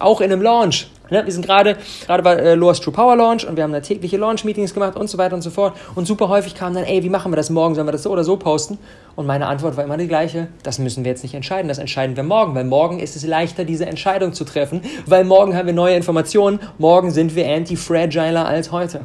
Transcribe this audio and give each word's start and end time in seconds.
auch 0.00 0.20
in 0.20 0.32
einem 0.32 0.42
Launch. 0.42 0.88
Ne, 1.10 1.24
wir 1.24 1.32
sind 1.32 1.44
gerade, 1.44 1.76
gerade 2.06 2.24
war 2.24 2.38
äh, 2.38 2.54
Loas 2.54 2.80
True 2.80 2.94
Power 2.94 3.16
Launch 3.16 3.44
und 3.44 3.56
wir 3.56 3.64
haben 3.64 3.72
da 3.72 3.80
tägliche 3.80 4.16
Launch-Meetings 4.16 4.72
gemacht 4.72 4.96
und 4.96 5.10
so 5.10 5.18
weiter 5.18 5.34
und 5.34 5.42
so 5.42 5.50
fort. 5.50 5.74
Und 5.96 6.06
super 6.06 6.28
häufig 6.28 6.54
kam 6.54 6.72
dann, 6.72 6.84
ey, 6.84 7.02
wie 7.02 7.08
machen 7.08 7.32
wir 7.32 7.36
das 7.36 7.50
morgen? 7.50 7.74
Sollen 7.74 7.88
wir 7.88 7.92
das 7.92 8.04
so 8.04 8.10
oder 8.10 8.22
so 8.22 8.36
posten? 8.36 8.78
Und 9.16 9.26
meine 9.26 9.48
Antwort 9.48 9.76
war 9.76 9.82
immer 9.82 9.96
die 9.96 10.06
gleiche. 10.06 10.46
Das 10.62 10.78
müssen 10.78 11.04
wir 11.04 11.10
jetzt 11.10 11.24
nicht 11.24 11.34
entscheiden. 11.34 11.66
Das 11.66 11.78
entscheiden 11.78 12.14
wir 12.14 12.22
morgen, 12.22 12.54
weil 12.54 12.64
morgen 12.64 13.00
ist 13.00 13.16
es 13.16 13.26
leichter, 13.26 13.64
diese 13.64 13.86
Entscheidung 13.86 14.34
zu 14.34 14.44
treffen, 14.44 14.82
weil 15.04 15.24
morgen 15.24 15.56
haben 15.56 15.66
wir 15.66 15.74
neue 15.74 15.96
Informationen. 15.96 16.60
Morgen 16.78 17.10
sind 17.10 17.34
wir 17.34 17.48
anti-fragiler 17.52 18.46
als 18.46 18.70
heute. 18.70 19.02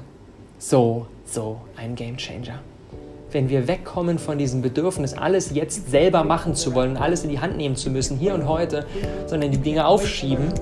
So, 0.59 1.07
so 1.25 1.59
ein 1.75 1.95
Game 1.95 2.17
Changer 2.17 2.59
wenn 3.35 3.49
wir 3.49 3.67
wegkommen 3.67 4.17
von 4.17 4.37
diesem 4.37 4.61
Bedürfnis, 4.61 5.13
alles 5.13 5.53
jetzt 5.53 5.91
selber 5.91 6.23
machen 6.23 6.55
zu 6.55 6.73
wollen, 6.73 6.95
alles 6.95 7.25
in 7.25 7.29
die 7.29 7.41
Hand 7.41 7.57
nehmen 7.57 7.75
zu 7.75 7.89
müssen, 7.89 8.15
hier 8.15 8.33
und 8.33 8.47
heute, 8.47 8.85
sondern 9.27 9.51
die 9.51 9.57
Dinge 9.57 9.85
aufschieben, 9.85 10.53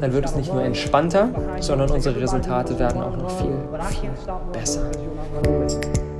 dann 0.00 0.12
wird 0.12 0.24
es 0.24 0.34
nicht 0.34 0.52
nur 0.52 0.64
entspannter, 0.64 1.28
sondern 1.60 1.88
unsere 1.90 2.20
Resultate 2.20 2.76
werden 2.80 3.00
auch 3.00 3.16
noch 3.16 3.30
viel, 3.38 3.52
viel 4.00 4.10
besser. 4.52 4.90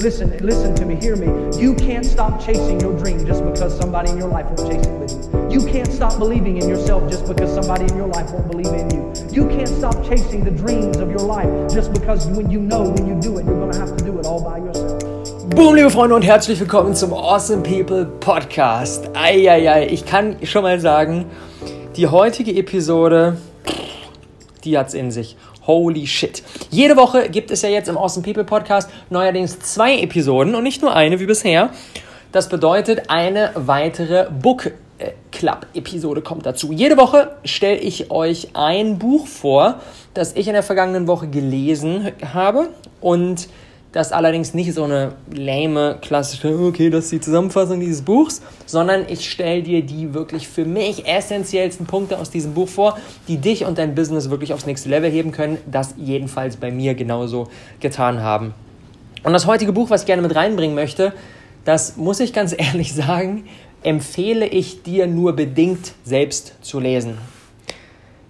Listen, 0.01 0.33
listen 0.41 0.75
to 0.77 0.84
me, 0.84 0.95
hear 0.95 1.17
me. 1.17 1.27
You 1.61 1.75
can't 1.75 2.05
stop 2.05 2.41
chasing 2.41 2.81
your 2.81 2.93
dream 2.98 3.25
just 3.27 3.45
because 3.45 3.77
somebody 3.77 4.11
in 4.11 4.19
your 4.19 4.29
life 4.29 4.47
won't 4.47 4.70
chase 4.70 4.87
it 4.87 5.01
with 5.01 5.12
you. 5.12 5.61
You 5.61 5.67
can't 5.73 5.93
stop 5.93 6.19
believing 6.19 6.56
in 6.56 6.69
yourself 6.69 7.09
just 7.09 7.27
because 7.27 7.53
somebody 7.53 7.84
in 7.84 7.97
your 7.97 8.09
life 8.09 8.31
won't 8.33 8.48
believe 8.51 8.73
in 8.73 8.91
you. 8.91 9.12
You 9.31 9.48
can't 9.48 9.69
stop 9.69 9.95
chasing 10.09 10.45
the 10.45 10.51
dreams 10.51 10.97
of 10.98 11.11
your 11.11 11.20
life 11.20 11.48
just 11.73 11.93
because 11.93 12.27
when 12.27 12.51
you 12.51 12.61
know 12.61 12.83
when 12.83 13.06
you 13.06 13.20
do 13.20 13.39
it, 13.39 13.45
you're 13.45 13.59
going 13.59 13.73
to 13.73 13.79
have 13.79 13.97
to 13.97 14.05
do 14.05 14.19
it 14.19 14.27
all 14.27 14.43
by 14.43 14.59
yourself. 14.59 15.02
Boom, 15.55 15.74
liebe 15.74 15.91
Freunde 15.91 16.15
und 16.15 16.23
herzlich 16.23 16.59
willkommen 16.61 16.95
zum 16.95 17.12
Awesome 17.12 17.62
People 17.62 18.06
Podcast. 18.06 19.11
Eieiei, 19.15 19.87
ich 19.87 20.06
kann 20.06 20.37
schon 20.45 20.62
mal 20.62 20.80
sagen, 20.80 21.27
die 21.95 22.06
heutige 22.06 22.55
Episode, 22.55 23.37
die 24.65 24.78
hat's 24.78 24.95
in 24.95 25.11
sich. 25.11 25.37
Holy 25.66 26.06
shit. 26.06 26.42
Jede 26.70 26.97
Woche 26.97 27.28
gibt 27.28 27.50
es 27.50 27.61
ja 27.61 27.69
jetzt 27.69 27.89
im 27.91 27.98
Awesome 27.98 28.25
People 28.25 28.44
Podcast 28.44 28.89
neuerdings 29.11 29.59
zwei 29.61 29.98
Episoden 29.98 30.55
und 30.55 30.62
nicht 30.62 30.81
nur 30.81 30.97
eine 30.97 31.20
wie 31.20 31.27
bisher. 31.27 31.69
Das 32.33 32.48
bedeutet, 32.48 33.11
eine 33.11 33.50
weitere 33.55 34.31
Book 34.31 34.70
Club 35.33 35.66
Episode 35.75 36.22
kommt 36.22 36.47
dazu. 36.47 36.72
Jede 36.72 36.97
Woche 36.97 37.37
stelle 37.44 37.78
ich 37.78 38.11
euch 38.11 38.50
ein 38.55 38.98
Buch 38.98 39.27
vor, 39.27 39.81
das 40.14 40.34
ich 40.34 40.47
in 40.47 40.55
der 40.55 40.62
vergangenen 40.62 41.06
Woche 41.06 41.28
gelesen 41.28 42.12
habe 42.33 42.70
und 43.00 43.48
das 43.93 44.11
allerdings 44.11 44.55
nicht 44.55 44.73
so 44.73 44.85
eine 44.85 45.12
lame, 45.31 45.98
klassische, 46.01 46.59
okay, 46.59 46.89
das 46.89 47.05
ist 47.05 47.12
die 47.12 47.21
Zusammenfassung 47.21 47.79
dieses 47.79 48.03
Buchs, 48.03 48.41
sondern 48.65 49.05
ich 49.09 49.31
stelle 49.31 49.62
dir 49.62 49.83
die 49.83 50.15
wirklich 50.15 50.49
für 50.49 50.65
mich 50.65 51.07
essentiellsten 51.07 51.87
Punkte 51.87 52.19
aus 52.19 52.31
diesem 52.31 52.55
Buch 52.55 52.69
vor, 52.69 52.99
die 53.29 53.37
dich 53.37 53.67
und 53.67 53.77
dein 53.77 53.95
Business 53.95 54.31
wirklich 54.31 54.55
aufs 54.55 54.65
nächste 54.65 54.89
Level 54.89 55.11
heben 55.11 55.31
können, 55.31 55.59
das 55.71 55.95
jedenfalls 55.99 56.57
bei 56.57 56.71
mir 56.71 56.95
genauso 56.95 57.49
getan 57.81 58.21
haben. 58.21 58.55
Und 59.25 59.34
das 59.34 59.47
heutige 59.47 59.73
Buch, 59.73 59.91
was 59.91 60.03
ich 60.03 60.06
gerne 60.06 60.23
mit 60.23 60.34
reinbringen 60.34 60.75
möchte, 60.75 61.12
das 61.65 61.97
muss 61.97 62.19
ich 62.21 62.33
ganz 62.33 62.53
ehrlich 62.56 62.95
sagen, 62.95 63.45
empfehle 63.83 64.47
ich 64.47 64.83
dir 64.83 65.06
nur 65.06 65.34
bedingt 65.34 65.93
selbst 66.05 66.55
zu 66.62 66.81
lesen. 66.81 67.19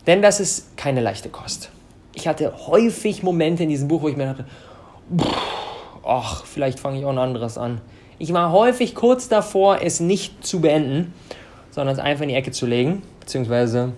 Denn 0.09 0.23
das 0.23 0.41
ist 0.41 0.77
keine 0.77 1.01
leichte 1.01 1.29
Kost. 1.29 1.71
Ich 2.15 2.27
hatte 2.27 2.53
häufig 2.67 3.23
Momente 3.23 3.63
in 3.63 3.69
diesem 3.69 3.87
Buch, 3.87 4.03
wo 4.03 4.09
ich 4.09 4.17
mir 4.17 4.27
dachte, 4.27 4.45
ach, 6.05 6.45
vielleicht 6.45 6.81
fange 6.81 6.99
ich 6.99 7.05
auch 7.05 7.11
ein 7.11 7.19
anderes 7.19 7.59
an. 7.59 7.81
Ich 8.19 8.33
war 8.33 8.53
häufig 8.53 8.95
kurz 8.95 9.29
davor, 9.29 9.79
es 9.83 10.01
nicht 10.01 10.47
zu 10.47 10.61
beenden, 10.61 11.13
sondern 11.71 11.95
es 11.95 12.01
einfach 12.01 12.23
in 12.23 12.29
die 12.29 12.35
Ecke 12.35 12.53
zu 12.53 12.67
legen, 12.67 13.03
beziehungsweise 13.21 13.93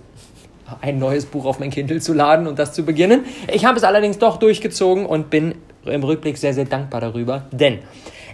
ein 0.80 0.98
neues 0.98 1.26
Buch 1.26 1.44
auf 1.44 1.58
mein 1.58 1.70
Kindle 1.70 2.00
zu 2.00 2.14
laden 2.14 2.46
und 2.46 2.58
das 2.58 2.72
zu 2.72 2.84
beginnen. 2.84 3.24
Ich 3.52 3.64
habe 3.64 3.76
es 3.76 3.84
allerdings 3.84 4.18
doch 4.18 4.38
durchgezogen 4.38 5.04
und 5.04 5.28
bin 5.30 5.56
im 5.84 6.02
Rückblick 6.02 6.38
sehr, 6.38 6.54
sehr 6.54 6.64
dankbar 6.64 7.00
darüber, 7.02 7.44
denn 7.52 7.80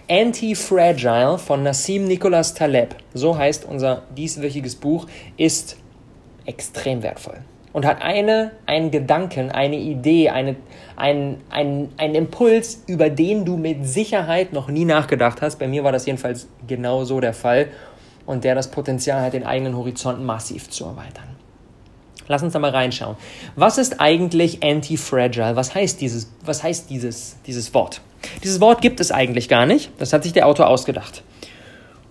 Anti-Fragile 0.09 1.37
von 1.37 1.63
Nassim 1.63 2.05
Nicholas 2.05 2.53
Taleb, 2.53 2.95
so 3.13 3.37
heißt 3.37 3.65
unser 3.65 4.03
dieswöchiges 4.15 4.75
Buch, 4.75 5.07
ist 5.37 5.77
extrem 6.45 7.03
wertvoll 7.03 7.39
und 7.73 7.85
hat 7.85 8.01
eine, 8.01 8.51
einen 8.65 8.91
Gedanken, 8.91 9.51
eine 9.51 9.77
Idee, 9.77 10.29
eine, 10.29 10.55
einen, 10.95 11.41
einen, 11.49 12.15
Impuls, 12.15 12.83
über 12.87 13.09
den 13.09 13.45
du 13.45 13.57
mit 13.57 13.87
Sicherheit 13.87 14.53
noch 14.53 14.67
nie 14.67 14.85
nachgedacht 14.85 15.41
hast. 15.41 15.59
Bei 15.59 15.67
mir 15.67 15.83
war 15.83 15.91
das 15.91 16.05
jedenfalls 16.05 16.47
genau 16.67 17.03
so 17.03 17.19
der 17.19 17.33
Fall 17.33 17.67
und 18.25 18.43
der 18.43 18.55
das 18.55 18.69
Potenzial 18.71 19.21
hat, 19.21 19.33
den 19.33 19.45
eigenen 19.45 19.75
Horizont 19.75 20.23
massiv 20.23 20.69
zu 20.69 20.85
erweitern. 20.85 21.31
Lass 22.27 22.43
uns 22.43 22.53
da 22.53 22.59
mal 22.59 22.71
reinschauen. 22.71 23.17
Was 23.55 23.77
ist 23.77 23.99
eigentlich 23.99 24.63
anti-fragile? 24.63 25.55
Was 25.55 25.73
heißt 25.75 25.99
dieses, 25.99 26.31
was 26.45 26.63
heißt 26.63 26.89
dieses, 26.89 27.37
dieses 27.45 27.73
Wort? 27.73 28.01
Dieses 28.43 28.61
Wort 28.61 28.81
gibt 28.81 28.99
es 28.99 29.11
eigentlich 29.11 29.49
gar 29.49 29.65
nicht. 29.65 29.91
Das 29.97 30.13
hat 30.13 30.23
sich 30.23 30.33
der 30.33 30.47
Autor 30.47 30.67
ausgedacht. 30.67 31.23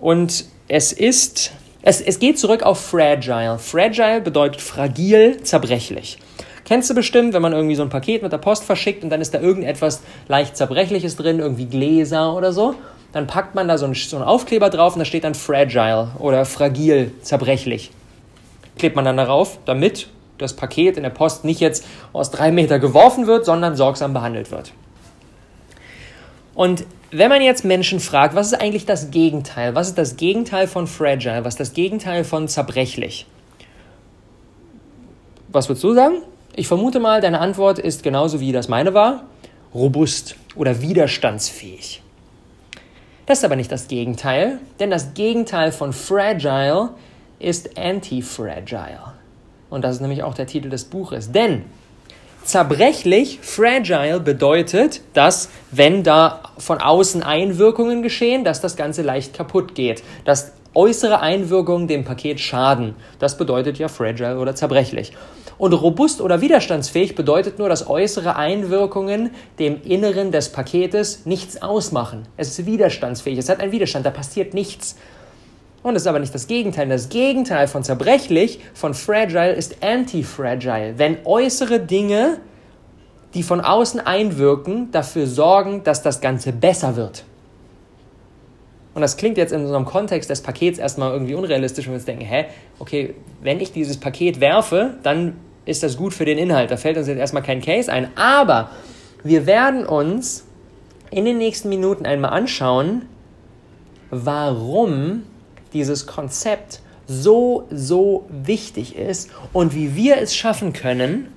Und 0.01 0.47
es 0.69 0.93
ist 0.93 1.53
es, 1.83 2.01
es 2.01 2.19
geht 2.19 2.39
zurück 2.39 2.63
auf 2.63 2.81
fragile. 2.81 3.59
Fragile 3.59 4.21
bedeutet 4.21 4.61
fragil, 4.61 5.43
zerbrechlich. 5.43 6.19
Kennst 6.65 6.91
du 6.91 6.95
bestimmt, 6.95 7.33
wenn 7.35 7.43
man 7.43 7.53
irgendwie 7.53 7.75
so 7.75 7.83
ein 7.83 7.89
Paket 7.89 8.23
mit 8.23 8.33
der 8.33 8.39
Post 8.39 8.65
verschickt 8.65 9.03
und 9.03 9.11
dann 9.11 9.21
ist 9.21 9.35
da 9.35 9.41
irgendetwas 9.41 10.03
leicht 10.29 10.57
Zerbrechliches 10.57 11.17
drin, 11.17 11.41
irgendwie 11.41 11.67
Gläser 11.67 12.35
oder 12.35 12.53
so. 12.53 12.75
Dann 13.13 13.27
packt 13.27 13.55
man 13.55 13.67
da 13.67 13.77
so 13.77 13.87
einen, 13.87 13.95
so 13.95 14.17
einen 14.17 14.25
Aufkleber 14.25 14.71
drauf 14.71 14.95
und 14.95 15.01
da 15.01 15.05
steht 15.05 15.25
dann 15.25 15.35
fragile 15.35 16.11
oder 16.19 16.45
fragil, 16.45 17.13
zerbrechlich. 17.23 17.91
Klebt 18.79 18.95
man 18.95 19.05
dann 19.05 19.17
darauf, 19.17 19.59
damit 19.65 20.09
das 20.39 20.55
Paket 20.55 20.97
in 20.97 21.03
der 21.03 21.11
Post 21.11 21.45
nicht 21.45 21.61
jetzt 21.61 21.85
aus 22.13 22.31
drei 22.31 22.53
Meter 22.53 22.79
geworfen 22.79 23.27
wird, 23.27 23.45
sondern 23.45 23.75
sorgsam 23.75 24.13
behandelt 24.13 24.51
wird. 24.51 24.73
Und 26.55 26.85
wenn 27.13 27.29
man 27.29 27.43
jetzt 27.43 27.65
Menschen 27.65 28.01
fragt, 28.01 28.35
was 28.35 28.49
ist 28.49 28.61
eigentlich 28.61 28.87
das 28.87 29.11
Gegenteil? 29.11 29.75
Was 29.75 29.89
ist 29.89 29.99
das 29.99 30.17
Gegenteil 30.17 30.67
von 30.67 30.87
fragile? 30.87 31.45
Was 31.45 31.55
ist 31.55 31.61
das 31.61 31.73
Gegenteil 31.73 32.25
von 32.25 32.49
zerbrechlich? 32.49 33.27
Was 35.49 35.69
würdest 35.69 35.85
du 35.85 35.95
sagen? 35.95 36.23
Ich 36.55 36.69
vermute 36.69 37.01
mal, 37.01 37.21
deine 37.21 37.41
Antwort 37.41 37.79
ist 37.79 38.03
genauso 38.03 38.41
wie 38.41 38.53
das 38.53 38.69
meine 38.69 38.95
war: 38.95 39.25
robust 39.75 40.37
oder 40.55 40.81
widerstandsfähig. 40.81 42.03
Das 43.27 43.39
ist 43.39 43.45
aber 43.45 43.57
nicht 43.57 43.71
das 43.71 43.89
Gegenteil, 43.89 44.59
denn 44.79 44.91
das 44.91 45.15
Gegenteil 45.15 45.73
von 45.73 45.93
fragile 45.93 46.91
ist 47.39 47.79
anti-fragile. 47.79 49.15
Und 49.69 49.85
das 49.85 49.97
ist 49.97 50.01
nämlich 50.01 50.23
auch 50.23 50.35
der 50.35 50.47
Titel 50.47 50.69
des 50.69 50.85
Buches. 50.85 51.31
Denn 51.31 51.65
Zerbrechlich, 52.45 53.39
fragile 53.43 54.19
bedeutet, 54.19 55.03
dass 55.15 55.51
wenn 55.71 56.03
da 56.03 56.41
von 56.59 56.79
außen 56.79 57.23
Einwirkungen 57.23 58.03
geschehen, 58.03 58.45
dass 58.45 58.61
das 58.61 58.77
Ganze 58.77 59.03
leicht 59.03 59.35
kaputt 59.35 59.75
geht, 59.75 60.03
dass 60.25 60.53
äußere 60.75 61.21
Einwirkungen 61.21 61.89
dem 61.89 62.05
Paket 62.05 62.41
schaden. 62.41 62.95
Das 63.19 63.37
bedeutet 63.37 63.79
ja 63.79 63.89
fragile 63.89 64.39
oder 64.39 64.55
zerbrechlich. 64.55 65.13
Und 65.59 65.75
robust 65.75 66.23
oder 66.23 66.41
widerstandsfähig 66.41 67.15
bedeutet 67.15 67.59
nur, 67.59 67.69
dass 67.69 67.87
äußere 67.87 68.37
Einwirkungen 68.37 69.31
dem 69.59 69.83
Inneren 69.83 70.33
des 70.33 70.49
Paketes 70.51 71.27
nichts 71.27 71.61
ausmachen. 71.61 72.27
Es 72.37 72.59
ist 72.59 72.65
widerstandsfähig, 72.67 73.39
es 73.39 73.49
hat 73.49 73.61
einen 73.61 73.73
Widerstand, 73.73 74.07
da 74.07 74.11
passiert 74.11 74.55
nichts. 74.55 74.97
Und 75.83 75.95
das 75.95 76.03
ist 76.03 76.07
aber 76.07 76.19
nicht 76.19 76.35
das 76.35 76.47
Gegenteil. 76.47 76.89
Das 76.89 77.09
Gegenteil 77.09 77.67
von 77.67 77.83
zerbrechlich, 77.83 78.61
von 78.75 78.93
fragile, 78.93 79.53
ist 79.53 79.83
anti-fragile. 79.83 80.95
Wenn 80.99 81.19
äußere 81.25 81.81
Dinge, 81.81 82.39
die 83.35 83.43
von 83.43 83.61
außen 83.61 84.01
einwirken, 84.01 84.91
dafür 84.93 85.27
sorgen, 85.27 85.83
dass 85.85 86.03
das 86.03 86.21
Ganze 86.21 86.53
besser 86.53 86.97
wird. 86.97 87.25
Und 88.93 89.03
das 89.03 89.17
klingt 89.17 89.39
jetzt 89.39 89.53
in 89.53 89.63
unserem 89.63 89.85
Kontext 89.85 90.29
des 90.29 90.43
Pakets 90.43 90.79
erstmal 90.79 91.13
irgendwie 91.13 91.35
unrealistisch, 91.35 91.87
wenn 91.87 91.93
wir 91.93 91.97
uns 91.97 92.05
denken, 92.05 92.25
hä, 92.25 92.47
okay, 92.79 93.15
wenn 93.41 93.61
ich 93.61 93.73
dieses 93.73 93.99
Paket 93.99 94.41
werfe, 94.41 94.95
dann 95.03 95.37
ist 95.65 95.83
das 95.83 95.97
gut 95.97 96.13
für 96.13 96.25
den 96.25 96.39
Inhalt. 96.39 96.71
Da 96.71 96.77
fällt 96.77 96.99
uns 96.99 97.07
jetzt 97.07 97.19
erstmal 97.19 97.43
kein 97.43 97.63
Case 97.63 97.91
ein. 97.91 98.09
Aber 98.17 98.71
wir 99.23 99.47
werden 99.47 99.87
uns 99.87 100.45
in 101.11 101.25
den 101.25 101.39
nächsten 101.39 101.69
Minuten 101.69 102.05
einmal 102.05 102.33
anschauen, 102.33 103.03
warum 104.11 105.23
dieses 105.73 106.07
Konzept 106.07 106.81
so, 107.07 107.67
so 107.71 108.27
wichtig 108.29 108.97
ist 108.97 109.31
und 109.53 109.75
wie 109.75 109.97
wir 109.97 110.19
es 110.19 110.35
schaffen 110.35 110.73
können, 110.73 111.29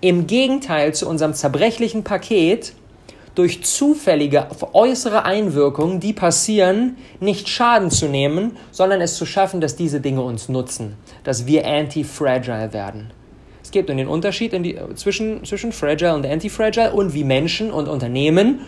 im 0.00 0.26
Gegenteil 0.26 0.94
zu 0.94 1.08
unserem 1.08 1.34
zerbrechlichen 1.34 2.04
Paket 2.04 2.72
durch 3.34 3.62
zufällige 3.62 4.48
äußere 4.72 5.24
Einwirkungen, 5.24 6.00
die 6.00 6.12
passieren, 6.12 6.96
nicht 7.20 7.48
Schaden 7.48 7.90
zu 7.90 8.06
nehmen, 8.06 8.56
sondern 8.72 9.00
es 9.00 9.14
zu 9.14 9.26
schaffen, 9.26 9.60
dass 9.60 9.76
diese 9.76 10.00
Dinge 10.00 10.22
uns 10.22 10.48
nutzen, 10.48 10.96
dass 11.22 11.46
wir 11.46 11.66
anti-fragile 11.66 12.72
werden. 12.72 13.12
Es 13.62 13.70
gibt 13.70 13.88
den 13.88 14.08
Unterschied 14.08 14.52
die, 14.64 14.76
zwischen, 14.96 15.44
zwischen 15.44 15.70
fragile 15.70 16.14
und 16.14 16.26
anti-fragile 16.26 16.92
und 16.92 17.14
wie 17.14 17.22
Menschen 17.22 17.70
und 17.70 17.86
Unternehmen 17.86 18.62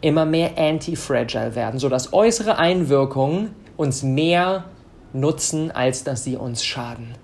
immer 0.00 0.24
mehr 0.24 0.58
anti-fragile 0.58 1.54
werden, 1.54 1.78
sodass 1.78 2.12
äußere 2.12 2.58
Einwirkungen 2.58 3.54
uns 3.76 4.02
mehr 4.02 4.64
nutzen, 5.12 5.70
als 5.70 6.04
dass 6.04 6.24
sie 6.24 6.36
uns 6.36 6.64
schaden. 6.64 7.14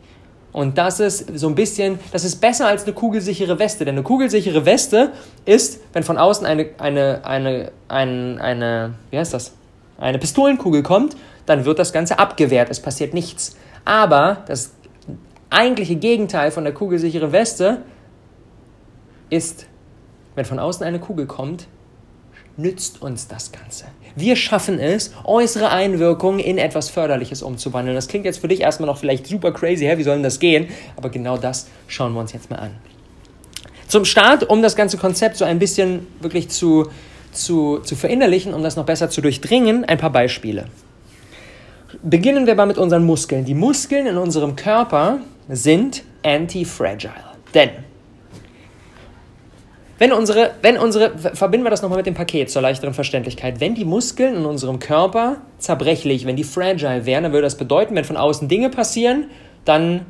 Und 0.53 0.79
das 0.79 0.99
ist 0.99 1.39
so 1.39 1.49
ein 1.49 1.55
bisschen, 1.55 1.99
das 2.13 2.25
ist 2.25 2.41
besser 2.41 2.67
als 2.67 2.85
eine 2.85 2.93
kugelsichere 2.93 3.59
Weste. 3.59 3.85
Denn 3.85 3.95
eine 3.95 4.03
kugelsichere 4.03 4.65
Weste 4.65 5.13
ist, 5.45 5.81
wenn 5.93 6.03
von 6.03 6.19
außen 6.19 6.45
eine, 6.45 6.71
eine, 6.79 7.25
eine, 7.25 7.73
eine, 7.89 8.39
eine 8.41 8.95
wie 9.11 9.19
heißt 9.19 9.33
das? 9.33 9.53
Eine 9.99 10.19
Pistolenkugel 10.19 10.83
kommt, 10.83 11.17
dann 11.47 11.65
wird 11.65 11.79
das 11.79 11.93
Ganze 11.93 12.19
abgewehrt. 12.19 12.69
Es 12.71 12.81
passiert 12.81 13.15
nichts. 13.15 13.57
Aber 13.85 14.45
das 14.47 14.73
eigentliche 15.51 15.97
Gegenteil 15.97 16.51
von 16.51 16.65
der 16.65 16.75
kugelsicheren 16.75 17.33
Weste 17.33 17.83
ist, 19.29 19.67
wenn 20.35 20.45
von 20.45 20.59
außen 20.59 20.85
eine 20.85 20.99
Kugel 20.99 21.27
kommt, 21.27 21.69
nützt 22.57 23.03
uns 23.03 23.29
das 23.29 23.53
Ganze. 23.53 23.87
Wir 24.17 24.37
schaffen 24.37 24.79
es, 24.79 25.13
äußere 25.25 25.71
Einwirkungen 25.71 26.41
in 26.41 26.59
etwas 26.59 26.91
Förderliches 26.91 27.43
umzuwandeln. 27.43 27.95
Das 27.95 28.09
klingt 28.09 28.25
jetzt 28.25 28.41
für 28.41 28.49
dich 28.49 28.61
erstmal 28.61 28.87
noch 28.87 28.99
vielleicht 28.99 29.27
super 29.27 29.53
crazy, 29.53 29.85
hä? 29.85 29.97
wie 29.97 30.03
soll 30.03 30.15
denn 30.15 30.23
das 30.23 30.39
gehen? 30.39 30.69
Aber 30.97 31.11
genau 31.11 31.37
das 31.37 31.69
schauen 31.87 32.13
wir 32.13 32.21
uns 32.21 32.33
jetzt 32.33 32.51
mal 32.51 32.57
an. 32.57 32.73
Zum 33.89 34.05
Start, 34.05 34.49
um 34.49 34.63
das 34.63 34.77
ganze 34.77 34.99
Konzept 34.99 35.37
so 35.37 35.45
ein 35.45 35.59
bisschen 35.59 36.07
wirklich 36.21 36.49
zu, 36.49 36.91
zu, 37.33 37.79
zu 37.79 37.97
verinnerlichen, 37.97 38.55
um 38.55 38.63
das 38.63 38.77
noch 38.77 38.87
besser 38.87 39.11
zu 39.11 39.21
durchdringen, 39.21 39.85
ein 39.85 39.99
paar 39.99 40.11
Beispiele. 40.11 40.67
Beginnen 42.03 42.47
wir 42.47 42.55
mal 42.55 42.67
mit 42.67 42.79
unseren 42.79 43.05
Muskeln. 43.05 43.45
Die 43.45 43.55
Muskeln 43.55 44.07
in 44.07 44.17
unserem 44.17 44.55
Körper 44.55 45.19
sind 45.49 46.05
anti-fragile. 46.23 47.13
Denn 47.53 47.71
wenn 50.01 50.13
unsere, 50.13 50.53
wenn 50.63 50.79
unsere, 50.79 51.13
verbinden 51.35 51.65
wir 51.65 51.71
das 51.71 51.83
nochmal 51.83 51.99
mit 51.99 52.07
dem 52.07 52.15
Paket 52.15 52.51
zur 52.51 52.63
leichteren 52.63 52.95
Verständlichkeit. 52.95 53.61
Wenn 53.61 53.75
die 53.75 53.85
Muskeln 53.85 54.35
in 54.35 54.47
unserem 54.47 54.79
Körper 54.79 55.43
zerbrechlich, 55.59 56.25
wenn 56.25 56.37
die 56.37 56.45
fragile 56.45 57.05
wären, 57.05 57.25
dann 57.25 57.33
würde 57.33 57.45
das 57.45 57.59
bedeuten, 57.59 57.95
wenn 57.95 58.05
von 58.05 58.17
außen 58.17 58.49
Dinge 58.49 58.71
passieren, 58.71 59.27
dann 59.67 60.07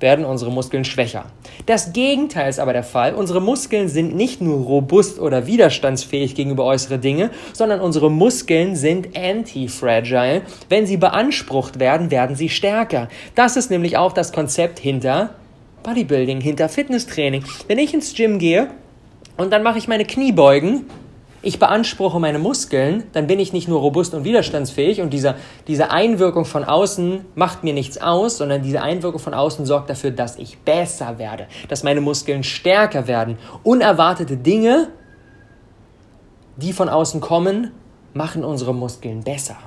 werden 0.00 0.24
unsere 0.24 0.50
Muskeln 0.50 0.86
schwächer. 0.86 1.26
Das 1.66 1.92
Gegenteil 1.92 2.48
ist 2.48 2.58
aber 2.58 2.72
der 2.72 2.82
Fall. 2.84 3.14
Unsere 3.14 3.42
Muskeln 3.42 3.88
sind 3.88 4.16
nicht 4.16 4.40
nur 4.40 4.64
robust 4.64 5.20
oder 5.20 5.46
widerstandsfähig 5.46 6.34
gegenüber 6.34 6.64
äußeren 6.64 7.02
Dinge, 7.02 7.30
sondern 7.52 7.80
unsere 7.80 8.10
Muskeln 8.10 8.76
sind 8.76 9.14
anti-fragile. 9.14 10.40
Wenn 10.70 10.86
sie 10.86 10.96
beansprucht 10.96 11.78
werden, 11.80 12.10
werden 12.10 12.34
sie 12.34 12.48
stärker. 12.48 13.08
Das 13.34 13.56
ist 13.56 13.70
nämlich 13.70 13.98
auch 13.98 14.14
das 14.14 14.32
Konzept 14.32 14.78
hinter 14.78 15.34
Bodybuilding, 15.82 16.40
hinter 16.40 16.70
Fitnesstraining. 16.70 17.44
Wenn 17.68 17.78
ich 17.78 17.92
ins 17.92 18.14
Gym 18.14 18.38
gehe, 18.38 18.70
und 19.36 19.52
dann 19.52 19.62
mache 19.62 19.78
ich 19.78 19.88
meine 19.88 20.04
Kniebeugen. 20.04 20.86
Ich 21.42 21.58
beanspruche 21.58 22.18
meine 22.18 22.38
Muskeln, 22.38 23.04
dann 23.12 23.26
bin 23.26 23.38
ich 23.38 23.52
nicht 23.52 23.68
nur 23.68 23.80
robust 23.80 24.14
und 24.14 24.24
widerstandsfähig 24.24 25.02
und 25.02 25.10
diese, 25.10 25.34
diese 25.68 25.90
Einwirkung 25.90 26.46
von 26.46 26.64
außen 26.64 27.26
macht 27.34 27.64
mir 27.64 27.74
nichts 27.74 27.98
aus, 28.00 28.38
sondern 28.38 28.62
diese 28.62 28.80
Einwirkung 28.80 29.20
von 29.20 29.34
außen 29.34 29.66
sorgt 29.66 29.90
dafür, 29.90 30.10
dass 30.10 30.38
ich 30.38 30.56
besser 30.58 31.18
werde, 31.18 31.46
dass 31.68 31.82
meine 31.82 32.00
Muskeln 32.00 32.44
stärker 32.44 33.06
werden. 33.08 33.36
Unerwartete 33.62 34.38
Dinge, 34.38 34.88
die 36.56 36.72
von 36.72 36.88
außen 36.88 37.20
kommen, 37.20 37.72
machen 38.14 38.42
unsere 38.42 38.72
Muskeln 38.72 39.22
besser. 39.22 39.58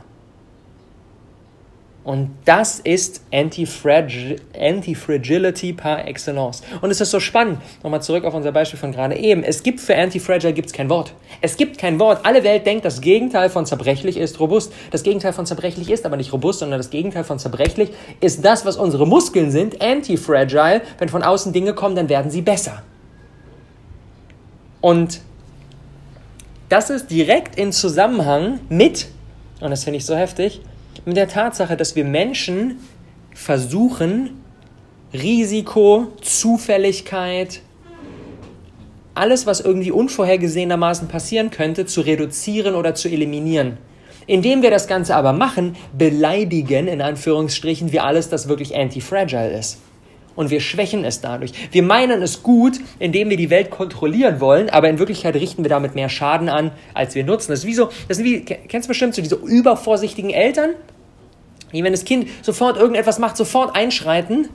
Und 2.08 2.32
das 2.46 2.80
ist 2.80 3.22
Anti-Fragility 3.34 5.74
par 5.74 6.08
excellence. 6.08 6.62
Und 6.80 6.90
es 6.90 7.02
ist 7.02 7.12
so 7.12 7.20
spannend, 7.20 7.60
nochmal 7.84 8.02
zurück 8.02 8.24
auf 8.24 8.34
unser 8.34 8.54
Beispiel 8.54 8.80
von 8.80 8.94
gerade 8.94 9.18
eben. 9.18 9.44
Es 9.44 9.62
gibt 9.62 9.82
für 9.82 9.94
Anti-Fragile 9.94 10.54
gibt's 10.54 10.72
kein 10.72 10.90
Wort. 10.90 11.12
Es 11.42 11.58
gibt 11.58 11.78
kein 11.78 12.00
Wort. 12.00 12.26
Alle 12.26 12.46
Welt 12.46 12.66
denkt, 12.66 12.86
das 12.86 13.02
Gegenteil 13.02 13.50
von 13.50 13.66
zerbrechlich 13.66 14.16
ist 14.16 14.40
robust. 14.40 14.72
Das 14.92 15.04
Gegenteil 15.04 15.34
von 15.34 15.46
zerbrechlich 15.46 15.90
ist 15.90 16.06
aber 16.06 16.16
nicht 16.16 16.32
robust, 16.32 16.60
sondern 16.60 16.80
das 16.80 16.92
Gegenteil 16.92 17.26
von 17.26 17.40
zerbrechlich 17.40 17.90
ist 18.22 18.46
das, 18.46 18.66
was 18.66 18.78
unsere 18.78 19.06
Muskeln 19.06 19.52
sind, 19.52 19.82
Anti-Fragile. 19.82 20.84
Wenn 21.00 21.10
von 21.10 21.24
außen 21.24 21.52
Dinge 21.52 21.74
kommen, 21.74 21.98
dann 21.98 22.08
werden 22.08 22.32
sie 22.32 22.42
besser. 22.42 22.84
Und 24.80 25.20
das 26.70 26.90
ist 26.90 27.12
direkt 27.12 27.60
in 27.60 27.74
Zusammenhang 27.74 28.62
mit, 28.70 29.10
und 29.60 29.72
das 29.72 29.84
finde 29.84 29.98
ich 29.98 30.06
so 30.06 30.16
heftig, 30.16 30.62
mit 31.08 31.16
der 31.16 31.30
Tatsache, 31.30 31.78
dass 31.78 31.96
wir 31.96 32.04
Menschen 32.04 32.80
versuchen, 33.34 34.42
Risiko, 35.14 36.08
Zufälligkeit, 36.22 37.62
alles, 39.14 39.48
was 39.48 39.62
irgendwie 39.62 39.92
unvorhergesehenermaßen 39.92 41.08
passieren 41.08 41.50
könnte, 41.50 41.86
zu 41.86 42.02
reduzieren 42.02 42.76
oder 42.76 42.94
zu 42.94 43.08
eliminieren. 43.08 43.78
Indem 44.26 44.62
wir 44.62 44.70
das 44.70 44.88
Ganze 44.88 45.16
aber 45.16 45.32
machen, 45.32 45.78
beleidigen 45.98 46.90
in 46.90 47.02
Anführungsstrichen 47.02 47.94
wir 47.94 48.04
alles, 48.04 48.28
das 48.28 48.50
wirklich 48.50 48.76
anti-fragile 48.76 49.58
ist. 49.58 49.80
Und 50.36 50.50
wir 50.50 50.60
schwächen 50.60 51.06
es 51.06 51.22
dadurch. 51.22 51.54
Wir 51.72 51.84
meinen 51.84 52.22
es 52.22 52.44
gut, 52.44 52.82
indem 53.00 53.30
wir 53.30 53.38
die 53.38 53.50
Welt 53.50 53.72
kontrollieren 53.72 54.42
wollen, 54.42 54.70
aber 54.70 54.90
in 54.90 55.00
Wirklichkeit 55.00 55.36
richten 55.36 55.64
wir 55.64 55.70
damit 55.70 55.96
mehr 55.96 56.10
Schaden 56.10 56.50
an, 56.50 56.72
als 56.94 57.16
wir 57.16 57.24
nutzen. 57.24 57.54
Das 57.54 57.60
ist 57.60 57.66
wie 57.66 57.74
so, 57.74 57.90
das 58.10 58.18
sind 58.18 58.26
wie, 58.26 58.42
kennst 58.42 58.88
du 58.88 58.90
bestimmt 58.90 59.16
so 59.16 59.22
diese 59.22 59.36
übervorsichtigen 59.36 60.32
Eltern, 60.32 60.72
wenn 61.72 61.92
das 61.92 62.06
Kind 62.06 62.28
sofort 62.42 62.78
irgendetwas 62.78 63.20
macht, 63.20 63.38
sofort 63.38 63.76
einschreiten 63.76 64.50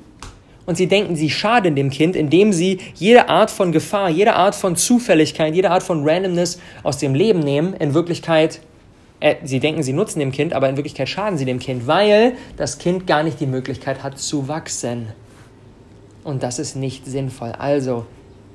und 0.64 0.76
sie 0.76 0.86
denken, 0.86 1.16
sie 1.16 1.30
schaden 1.30 1.74
dem 1.74 1.90
Kind, 1.90 2.14
indem 2.16 2.52
sie 2.52 2.78
jede 2.94 3.28
Art 3.28 3.50
von 3.50 3.72
Gefahr, 3.72 4.10
jede 4.10 4.34
Art 4.34 4.54
von 4.54 4.76
Zufälligkeit, 4.76 5.54
jede 5.54 5.70
Art 5.70 5.82
von 5.82 6.08
Randomness 6.08 6.60
aus 6.82 6.98
dem 6.98 7.14
Leben 7.14 7.40
nehmen. 7.40 7.74
In 7.74 7.94
Wirklichkeit, 7.94 8.60
äh, 9.20 9.36
sie 9.42 9.58
denken, 9.58 9.82
sie 9.82 9.92
nutzen 9.92 10.20
dem 10.20 10.30
Kind, 10.30 10.52
aber 10.52 10.68
in 10.68 10.76
Wirklichkeit 10.76 11.08
schaden 11.08 11.36
sie 11.36 11.44
dem 11.44 11.58
Kind, 11.58 11.86
weil 11.86 12.34
das 12.56 12.78
Kind 12.78 13.06
gar 13.06 13.22
nicht 13.22 13.40
die 13.40 13.46
Möglichkeit 13.46 14.02
hat 14.02 14.18
zu 14.18 14.46
wachsen. 14.48 15.08
Und 16.22 16.44
das 16.44 16.60
ist 16.60 16.76
nicht 16.76 17.06
sinnvoll. 17.06 17.52
Also, 17.58 18.06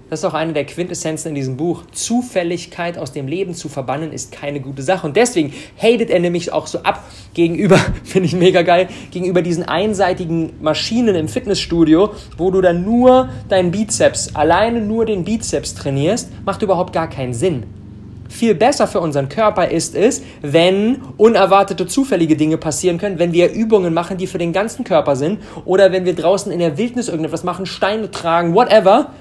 das 0.09 0.19
ist 0.19 0.25
auch 0.25 0.33
eine 0.33 0.53
der 0.53 0.65
Quintessenzen 0.65 1.29
in 1.29 1.35
diesem 1.35 1.57
Buch. 1.57 1.83
Zufälligkeit 1.91 2.97
aus 2.97 3.11
dem 3.11 3.27
Leben 3.27 3.53
zu 3.53 3.67
verbannen 3.67 4.13
ist 4.13 4.31
keine 4.31 4.61
gute 4.61 4.81
Sache. 4.81 5.05
Und 5.05 5.17
deswegen 5.17 5.53
hatet 5.77 6.09
er 6.09 6.19
nämlich 6.19 6.53
auch 6.53 6.67
so 6.67 6.79
ab 6.79 7.03
gegenüber, 7.33 7.77
finde 8.05 8.27
ich 8.27 8.35
mega 8.35 8.61
geil, 8.61 8.87
gegenüber 9.11 9.41
diesen 9.41 9.63
einseitigen 9.63 10.53
Maschinen 10.61 11.15
im 11.15 11.27
Fitnessstudio, 11.27 12.11
wo 12.37 12.51
du 12.51 12.61
dann 12.61 12.85
nur 12.85 13.29
deinen 13.49 13.71
Bizeps, 13.71 14.33
alleine 14.33 14.79
nur 14.79 15.05
den 15.05 15.25
Bizeps 15.25 15.75
trainierst, 15.75 16.29
macht 16.45 16.61
überhaupt 16.61 16.93
gar 16.93 17.09
keinen 17.09 17.33
Sinn. 17.33 17.63
Viel 18.29 18.55
besser 18.55 18.87
für 18.87 18.99
unseren 18.99 19.29
Körper 19.29 19.69
ist 19.69 19.95
es, 19.95 20.21
wenn 20.41 21.01
unerwartete 21.17 21.87
zufällige 21.87 22.35
Dinge 22.35 22.57
passieren 22.57 22.97
können, 22.97 23.19
wenn 23.19 23.33
wir 23.33 23.51
Übungen 23.51 23.93
machen, 23.93 24.17
die 24.17 24.27
für 24.27 24.37
den 24.37 24.53
ganzen 24.53 24.83
Körper 24.83 25.15
sind, 25.15 25.39
oder 25.65 25.91
wenn 25.91 26.05
wir 26.05 26.13
draußen 26.13 26.51
in 26.51 26.59
der 26.59 26.77
Wildnis 26.77 27.07
irgendetwas 27.07 27.43
machen, 27.43 27.65
Steine 27.65 28.11
tragen, 28.11 28.53
whatever, 28.53 29.11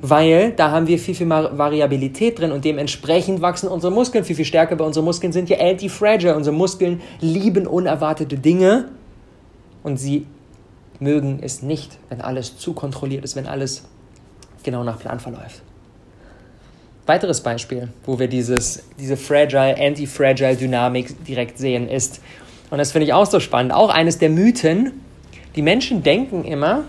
weil 0.00 0.52
da 0.52 0.70
haben 0.70 0.86
wir 0.86 0.98
viel, 0.98 1.14
viel 1.14 1.28
Variabilität 1.28 2.38
drin 2.38 2.52
und 2.52 2.64
dementsprechend 2.64 3.40
wachsen 3.40 3.68
unsere 3.68 3.92
Muskeln 3.92 4.24
viel, 4.24 4.36
viel 4.36 4.44
stärker, 4.44 4.78
weil 4.78 4.86
unsere 4.86 5.04
Muskeln 5.04 5.32
sind 5.32 5.48
ja 5.48 5.58
anti-fragile. 5.58 6.36
Unsere 6.36 6.54
Muskeln 6.54 7.00
lieben 7.20 7.66
unerwartete 7.66 8.38
Dinge 8.38 8.86
und 9.82 9.96
sie 9.96 10.26
mögen 11.00 11.40
es 11.42 11.62
nicht, 11.62 11.98
wenn 12.08 12.20
alles 12.20 12.58
zu 12.58 12.74
kontrolliert 12.74 13.24
ist, 13.24 13.34
wenn 13.34 13.46
alles 13.46 13.84
genau 14.62 14.84
nach 14.84 14.98
Plan 14.98 15.18
verläuft. 15.18 15.62
Weiteres 17.06 17.40
Beispiel, 17.40 17.88
wo 18.04 18.18
wir 18.18 18.28
dieses, 18.28 18.84
diese 19.00 19.16
fragile, 19.16 19.76
anti-fragile 19.78 20.56
Dynamik 20.56 21.24
direkt 21.24 21.58
sehen, 21.58 21.88
ist, 21.88 22.20
und 22.70 22.78
das 22.78 22.92
finde 22.92 23.06
ich 23.06 23.14
auch 23.14 23.26
so 23.26 23.40
spannend, 23.40 23.72
auch 23.72 23.88
eines 23.88 24.18
der 24.18 24.28
Mythen, 24.28 25.00
die 25.56 25.62
Menschen 25.62 26.02
denken 26.02 26.44
immer, 26.44 26.84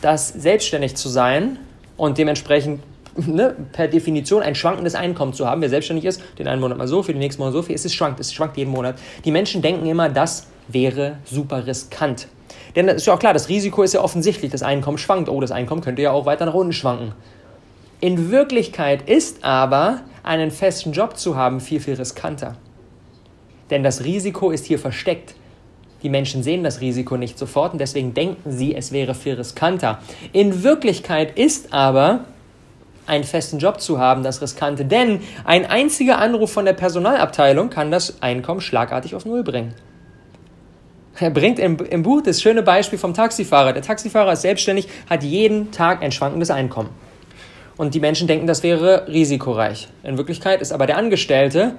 dass 0.00 0.28
selbstständig 0.28 0.96
zu 0.96 1.08
sein 1.08 1.58
und 1.98 2.16
dementsprechend 2.16 2.80
ne, 3.26 3.54
per 3.72 3.88
Definition 3.88 4.42
ein 4.42 4.54
schwankendes 4.54 4.94
Einkommen 4.94 5.34
zu 5.34 5.46
haben, 5.46 5.60
wer 5.60 5.68
selbstständig 5.68 6.06
ist, 6.06 6.22
den 6.38 6.48
einen 6.48 6.62
Monat 6.62 6.78
mal 6.78 6.88
so 6.88 7.02
viel, 7.02 7.14
den 7.14 7.20
nächsten 7.20 7.42
Monat 7.42 7.52
so 7.52 7.62
viel, 7.62 7.74
es 7.74 7.84
ist 7.84 7.94
schwankt, 7.94 8.18
es 8.20 8.32
schwankt 8.32 8.56
jeden 8.56 8.70
Monat. 8.70 8.96
Die 9.26 9.30
Menschen 9.30 9.60
denken 9.60 9.84
immer, 9.86 10.08
das 10.08 10.46
wäre 10.68 11.18
super 11.24 11.66
riskant. 11.66 12.28
Denn 12.76 12.86
das 12.86 12.96
ist 12.96 13.06
ja 13.06 13.14
auch 13.14 13.18
klar, 13.18 13.34
das 13.34 13.48
Risiko 13.48 13.82
ist 13.82 13.94
ja 13.94 14.00
offensichtlich, 14.00 14.50
das 14.50 14.62
Einkommen 14.62 14.98
schwankt. 14.98 15.28
Oh, 15.28 15.40
das 15.40 15.50
Einkommen 15.50 15.80
könnte 15.80 16.02
ja 16.02 16.12
auch 16.12 16.26
weiter 16.26 16.46
nach 16.46 16.54
unten 16.54 16.72
schwanken. 16.72 17.12
In 18.00 18.30
Wirklichkeit 18.30 19.08
ist 19.08 19.44
aber 19.44 20.02
einen 20.22 20.50
festen 20.50 20.92
Job 20.92 21.16
zu 21.16 21.36
haben 21.36 21.60
viel, 21.60 21.80
viel 21.80 21.94
riskanter. 21.94 22.56
Denn 23.70 23.82
das 23.82 24.04
Risiko 24.04 24.50
ist 24.50 24.66
hier 24.66 24.78
versteckt. 24.78 25.34
Die 26.02 26.08
Menschen 26.08 26.42
sehen 26.42 26.62
das 26.62 26.80
Risiko 26.80 27.16
nicht 27.16 27.38
sofort 27.38 27.72
und 27.72 27.80
deswegen 27.80 28.14
denken 28.14 28.52
sie, 28.52 28.74
es 28.74 28.92
wäre 28.92 29.14
viel 29.14 29.34
riskanter. 29.34 29.98
In 30.32 30.62
Wirklichkeit 30.62 31.36
ist 31.36 31.72
aber 31.72 32.24
einen 33.06 33.24
festen 33.24 33.58
Job 33.58 33.80
zu 33.80 33.98
haben 33.98 34.22
das 34.22 34.42
Riskante, 34.42 34.84
denn 34.84 35.20
ein 35.44 35.66
einziger 35.66 36.18
Anruf 36.18 36.52
von 36.52 36.66
der 36.66 36.74
Personalabteilung 36.74 37.70
kann 37.70 37.90
das 37.90 38.22
Einkommen 38.22 38.60
schlagartig 38.60 39.14
auf 39.14 39.24
Null 39.24 39.42
bringen. 39.42 39.74
Er 41.18 41.30
bringt 41.30 41.58
im, 41.58 41.78
im 41.78 42.02
Buch 42.04 42.22
das 42.22 42.40
schöne 42.40 42.62
Beispiel 42.62 42.98
vom 42.98 43.12
Taxifahrer. 43.12 43.72
Der 43.72 43.82
Taxifahrer 43.82 44.34
ist 44.34 44.42
selbstständig, 44.42 44.88
hat 45.10 45.24
jeden 45.24 45.72
Tag 45.72 46.02
ein 46.02 46.12
schwankendes 46.12 46.50
Einkommen. 46.50 46.90
Und 47.76 47.94
die 47.94 48.00
Menschen 48.00 48.28
denken, 48.28 48.46
das 48.46 48.62
wäre 48.62 49.08
risikoreich. 49.08 49.88
In 50.04 50.16
Wirklichkeit 50.16 50.60
ist 50.60 50.72
aber 50.72 50.86
der 50.86 50.96
Angestellte 50.96 51.74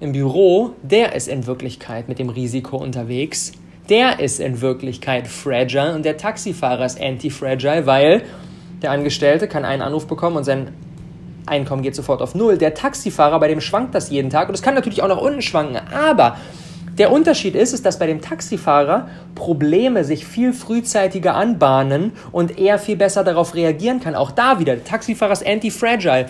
im 0.00 0.12
Büro, 0.12 0.72
der 0.82 1.14
ist 1.14 1.28
in 1.28 1.46
Wirklichkeit 1.46 2.08
mit 2.08 2.18
dem 2.18 2.28
Risiko 2.28 2.76
unterwegs, 2.76 3.52
der 3.88 4.20
ist 4.20 4.40
in 4.40 4.60
Wirklichkeit 4.60 5.26
fragile 5.26 5.94
und 5.94 6.04
der 6.04 6.16
Taxifahrer 6.16 6.84
ist 6.84 7.00
anti-fragile, 7.00 7.86
weil 7.86 8.22
der 8.82 8.90
Angestellte 8.90 9.48
kann 9.48 9.64
einen 9.64 9.82
Anruf 9.82 10.06
bekommen 10.06 10.36
und 10.36 10.44
sein 10.44 10.74
Einkommen 11.46 11.82
geht 11.82 11.94
sofort 11.94 12.20
auf 12.22 12.34
Null. 12.34 12.58
Der 12.58 12.74
Taxifahrer, 12.74 13.38
bei 13.38 13.48
dem 13.48 13.60
schwankt 13.60 13.94
das 13.94 14.10
jeden 14.10 14.30
Tag 14.30 14.48
und 14.48 14.54
es 14.54 14.62
kann 14.62 14.74
natürlich 14.74 15.02
auch 15.02 15.08
nach 15.08 15.20
unten 15.20 15.42
schwanken, 15.42 15.80
aber 15.94 16.36
der 16.98 17.12
Unterschied 17.12 17.54
ist, 17.54 17.72
ist, 17.72 17.84
dass 17.84 17.98
bei 17.98 18.06
dem 18.06 18.20
Taxifahrer 18.20 19.08
Probleme 19.34 20.02
sich 20.02 20.26
viel 20.26 20.52
frühzeitiger 20.52 21.34
anbahnen 21.34 22.12
und 22.32 22.58
er 22.58 22.78
viel 22.78 22.96
besser 22.96 23.22
darauf 23.22 23.54
reagieren 23.54 24.00
kann. 24.00 24.14
Auch 24.14 24.30
da 24.30 24.58
wieder, 24.58 24.74
der 24.74 24.84
Taxifahrer 24.84 25.32
ist 25.32 25.46
anti-fragile. 25.46 26.26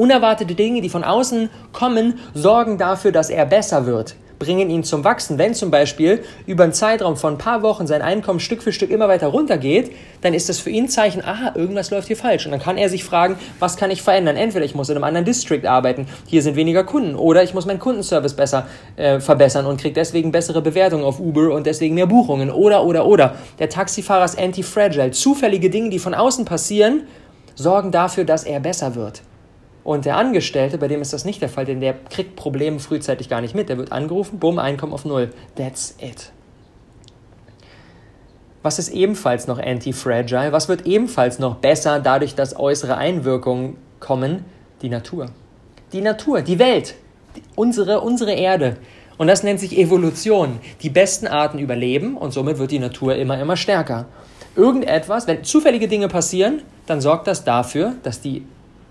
Unerwartete 0.00 0.54
Dinge, 0.54 0.80
die 0.80 0.88
von 0.88 1.04
außen 1.04 1.50
kommen, 1.72 2.18
sorgen 2.32 2.78
dafür, 2.78 3.12
dass 3.12 3.28
er 3.28 3.44
besser 3.44 3.84
wird 3.84 4.16
bringen 4.38 4.70
ihn 4.70 4.82
zum 4.82 5.04
Wachsen. 5.04 5.36
Wenn 5.36 5.54
zum 5.54 5.70
Beispiel 5.70 6.24
über 6.46 6.64
einen 6.64 6.72
Zeitraum 6.72 7.18
von 7.18 7.34
ein 7.34 7.38
paar 7.38 7.60
Wochen 7.60 7.86
sein 7.86 8.00
Einkommen 8.00 8.40
Stück 8.40 8.62
für 8.62 8.72
Stück 8.72 8.88
immer 8.90 9.06
weiter 9.06 9.26
runtergeht, 9.26 9.92
dann 10.22 10.32
ist 10.32 10.48
das 10.48 10.58
für 10.58 10.70
ihn 10.70 10.84
ein 10.84 10.88
Zeichen, 10.88 11.22
aha, 11.22 11.52
irgendwas 11.54 11.90
läuft 11.90 12.06
hier 12.06 12.16
falsch. 12.16 12.46
Und 12.46 12.52
dann 12.52 12.60
kann 12.60 12.78
er 12.78 12.88
sich 12.88 13.04
fragen, 13.04 13.36
was 13.58 13.76
kann 13.76 13.90
ich 13.90 14.00
verändern? 14.00 14.36
Entweder 14.36 14.64
ich 14.64 14.74
muss 14.74 14.88
in 14.88 14.96
einem 14.96 15.04
anderen 15.04 15.26
District 15.26 15.66
arbeiten, 15.66 16.06
hier 16.26 16.40
sind 16.40 16.56
weniger 16.56 16.84
Kunden, 16.84 17.16
oder 17.16 17.42
ich 17.42 17.52
muss 17.52 17.66
meinen 17.66 17.78
Kundenservice 17.78 18.32
besser 18.32 18.66
äh, 18.96 19.20
verbessern 19.20 19.66
und 19.66 19.78
kriege 19.78 19.94
deswegen 19.94 20.32
bessere 20.32 20.62
Bewertungen 20.62 21.04
auf 21.04 21.20
Uber 21.20 21.52
und 21.52 21.66
deswegen 21.66 21.94
mehr 21.94 22.06
Buchungen. 22.06 22.50
Oder, 22.50 22.84
oder, 22.84 23.04
oder. 23.04 23.34
Der 23.58 23.68
Taxifahrer 23.68 24.24
ist 24.24 24.38
anti-fragile. 24.38 25.10
Zufällige 25.10 25.68
Dinge, 25.68 25.90
die 25.90 25.98
von 25.98 26.14
außen 26.14 26.46
passieren, 26.46 27.02
sorgen 27.54 27.92
dafür, 27.92 28.24
dass 28.24 28.44
er 28.44 28.60
besser 28.60 28.94
wird. 28.94 29.20
Und 29.82 30.04
der 30.04 30.16
Angestellte, 30.16 30.78
bei 30.78 30.88
dem 30.88 31.00
ist 31.00 31.12
das 31.12 31.24
nicht 31.24 31.40
der 31.40 31.48
Fall, 31.48 31.64
denn 31.64 31.80
der 31.80 31.94
kriegt 31.94 32.36
Probleme 32.36 32.78
frühzeitig 32.80 33.28
gar 33.28 33.40
nicht 33.40 33.54
mit. 33.54 33.68
Der 33.68 33.78
wird 33.78 33.92
angerufen, 33.92 34.38
bumm, 34.38 34.58
Einkommen 34.58 34.92
auf 34.92 35.04
Null. 35.04 35.30
That's 35.56 35.96
it. 36.00 36.32
Was 38.62 38.78
ist 38.78 38.90
ebenfalls 38.90 39.46
noch 39.46 39.58
anti-fragile? 39.58 40.52
Was 40.52 40.68
wird 40.68 40.86
ebenfalls 40.86 41.38
noch 41.38 41.56
besser 41.56 41.98
dadurch, 41.98 42.34
dass 42.34 42.58
äußere 42.58 42.96
Einwirkungen 42.96 43.78
kommen? 44.00 44.44
Die 44.82 44.90
Natur. 44.90 45.30
Die 45.94 46.02
Natur, 46.02 46.42
die 46.42 46.58
Welt, 46.58 46.94
die, 47.36 47.42
unsere, 47.56 48.02
unsere 48.02 48.32
Erde. 48.32 48.76
Und 49.16 49.28
das 49.28 49.42
nennt 49.42 49.60
sich 49.60 49.78
Evolution. 49.78 50.60
Die 50.82 50.90
besten 50.90 51.26
Arten 51.26 51.58
überleben 51.58 52.16
und 52.18 52.32
somit 52.32 52.58
wird 52.58 52.70
die 52.70 52.78
Natur 52.78 53.16
immer, 53.16 53.40
immer 53.40 53.56
stärker. 53.56 54.06
Irgendetwas, 54.56 55.26
wenn 55.26 55.42
zufällige 55.42 55.88
Dinge 55.88 56.08
passieren, 56.08 56.62
dann 56.86 57.00
sorgt 57.00 57.26
das 57.28 57.44
dafür, 57.44 57.94
dass 58.02 58.20
die 58.20 58.44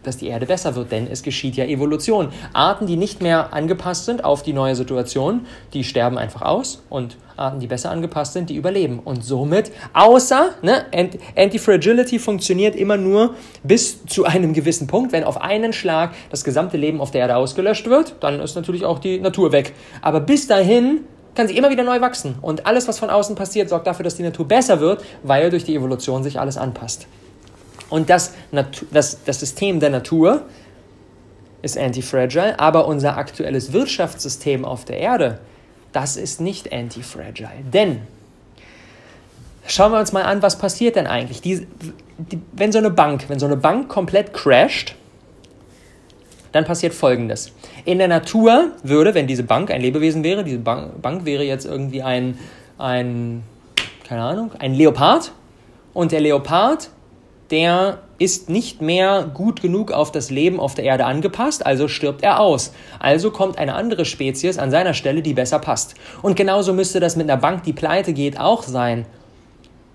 dass 0.03 0.17
die 0.17 0.27
Erde 0.27 0.45
besser 0.45 0.75
wird, 0.75 0.91
denn 0.91 1.07
es 1.09 1.23
geschieht 1.23 1.55
ja 1.55 1.65
Evolution. 1.65 2.29
Arten, 2.53 2.87
die 2.87 2.95
nicht 2.95 3.21
mehr 3.21 3.53
angepasst 3.53 4.05
sind 4.05 4.23
auf 4.23 4.43
die 4.43 4.53
neue 4.53 4.75
Situation, 4.75 5.45
die 5.73 5.83
sterben 5.83 6.17
einfach 6.17 6.41
aus 6.41 6.83
und 6.89 7.17
Arten, 7.35 7.59
die 7.59 7.67
besser 7.67 7.91
angepasst 7.91 8.33
sind, 8.33 8.49
die 8.49 8.55
überleben. 8.55 8.99
Und 8.99 9.23
somit, 9.23 9.71
außer, 9.93 10.49
ne, 10.61 10.85
Anti-Fragility 11.35 12.19
funktioniert 12.19 12.75
immer 12.75 12.97
nur 12.97 13.35
bis 13.63 14.05
zu 14.05 14.25
einem 14.25 14.53
gewissen 14.53 14.87
Punkt. 14.87 15.11
Wenn 15.11 15.23
auf 15.23 15.41
einen 15.41 15.73
Schlag 15.73 16.13
das 16.29 16.43
gesamte 16.43 16.77
Leben 16.77 16.99
auf 16.99 17.11
der 17.11 17.21
Erde 17.21 17.37
ausgelöscht 17.37 17.89
wird, 17.89 18.15
dann 18.19 18.39
ist 18.39 18.55
natürlich 18.55 18.85
auch 18.85 18.99
die 18.99 19.19
Natur 19.19 19.51
weg. 19.51 19.73
Aber 20.01 20.19
bis 20.19 20.47
dahin 20.47 21.01
kann 21.35 21.47
sie 21.47 21.57
immer 21.57 21.69
wieder 21.69 21.83
neu 21.83 22.01
wachsen. 22.01 22.35
Und 22.41 22.65
alles, 22.65 22.87
was 22.87 22.99
von 22.99 23.09
außen 23.09 23.35
passiert, 23.35 23.69
sorgt 23.69 23.87
dafür, 23.87 24.03
dass 24.03 24.15
die 24.15 24.23
Natur 24.23 24.47
besser 24.47 24.81
wird, 24.81 25.03
weil 25.23 25.49
durch 25.49 25.63
die 25.63 25.75
Evolution 25.75 26.23
sich 26.23 26.39
alles 26.39 26.57
anpasst. 26.57 27.07
Und 27.89 28.09
das, 28.09 28.33
das, 28.91 29.23
das 29.23 29.39
System 29.39 29.79
der 29.79 29.89
Natur 29.89 30.43
ist 31.61 31.77
antifragile, 31.77 32.59
aber 32.59 32.87
unser 32.87 33.17
aktuelles 33.17 33.73
Wirtschaftssystem 33.73 34.63
auf 34.63 34.85
der 34.85 34.97
Erde, 34.97 35.39
das 35.91 36.17
ist 36.17 36.39
nicht 36.39 36.71
antifragile. 36.71 37.49
Denn 37.73 38.01
schauen 39.67 39.91
wir 39.91 39.99
uns 39.99 40.11
mal 40.11 40.23
an, 40.23 40.41
was 40.41 40.57
passiert 40.57 40.95
denn 40.95 41.07
eigentlich? 41.07 41.41
Die, 41.41 41.67
die, 42.17 42.39
wenn 42.53 42.71
so 42.71 42.77
eine 42.77 42.91
Bank, 42.91 43.25
wenn 43.27 43.39
so 43.39 43.45
eine 43.45 43.57
Bank 43.57 43.89
komplett 43.89 44.33
crasht, 44.33 44.95
dann 46.51 46.65
passiert 46.65 46.93
Folgendes. 46.93 47.51
In 47.85 47.99
der 47.99 48.07
Natur 48.07 48.71
würde, 48.83 49.13
wenn 49.13 49.27
diese 49.27 49.43
Bank 49.43 49.69
ein 49.71 49.81
Lebewesen 49.81 50.23
wäre, 50.23 50.43
diese 50.43 50.57
Bank, 50.57 51.01
Bank 51.01 51.25
wäre 51.25 51.43
jetzt 51.43 51.65
irgendwie 51.65 52.01
ein, 52.01 52.39
ein, 52.77 53.43
keine 54.07 54.21
Ahnung, 54.23 54.51
ein 54.57 54.73
Leopard 54.73 55.31
und 55.93 56.11
der 56.11 56.21
Leopard 56.21 56.89
der 57.51 57.99
ist 58.19 58.49
nicht 58.49 58.81
mehr 58.81 59.29
gut 59.33 59.61
genug 59.61 59.91
auf 59.91 60.11
das 60.11 60.29
Leben 60.29 60.59
auf 60.59 60.75
der 60.75 60.85
Erde 60.85 61.05
angepasst, 61.05 61.65
also 61.65 61.87
stirbt 61.87 62.21
er 62.23 62.39
aus. 62.39 62.73
Also 62.99 63.31
kommt 63.31 63.57
eine 63.57 63.73
andere 63.73 64.05
Spezies 64.05 64.57
an 64.57 64.71
seiner 64.71 64.93
Stelle, 64.93 65.21
die 65.21 65.33
besser 65.33 65.59
passt. 65.59 65.95
Und 66.21 66.35
genauso 66.35 66.73
müsste 66.73 66.99
das 66.99 67.15
mit 67.15 67.29
einer 67.29 67.39
Bank, 67.39 67.63
die 67.63 67.73
pleite 67.73 68.13
geht, 68.13 68.39
auch 68.39 68.63
sein. 68.63 69.05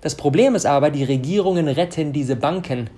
Das 0.01 0.15
Problem 0.15 0.55
ist 0.55 0.65
aber, 0.65 0.89
die 0.89 1.03
Regierungen 1.03 1.67
retten 1.67 2.13
diese 2.13 2.35
Banken. 2.35 2.89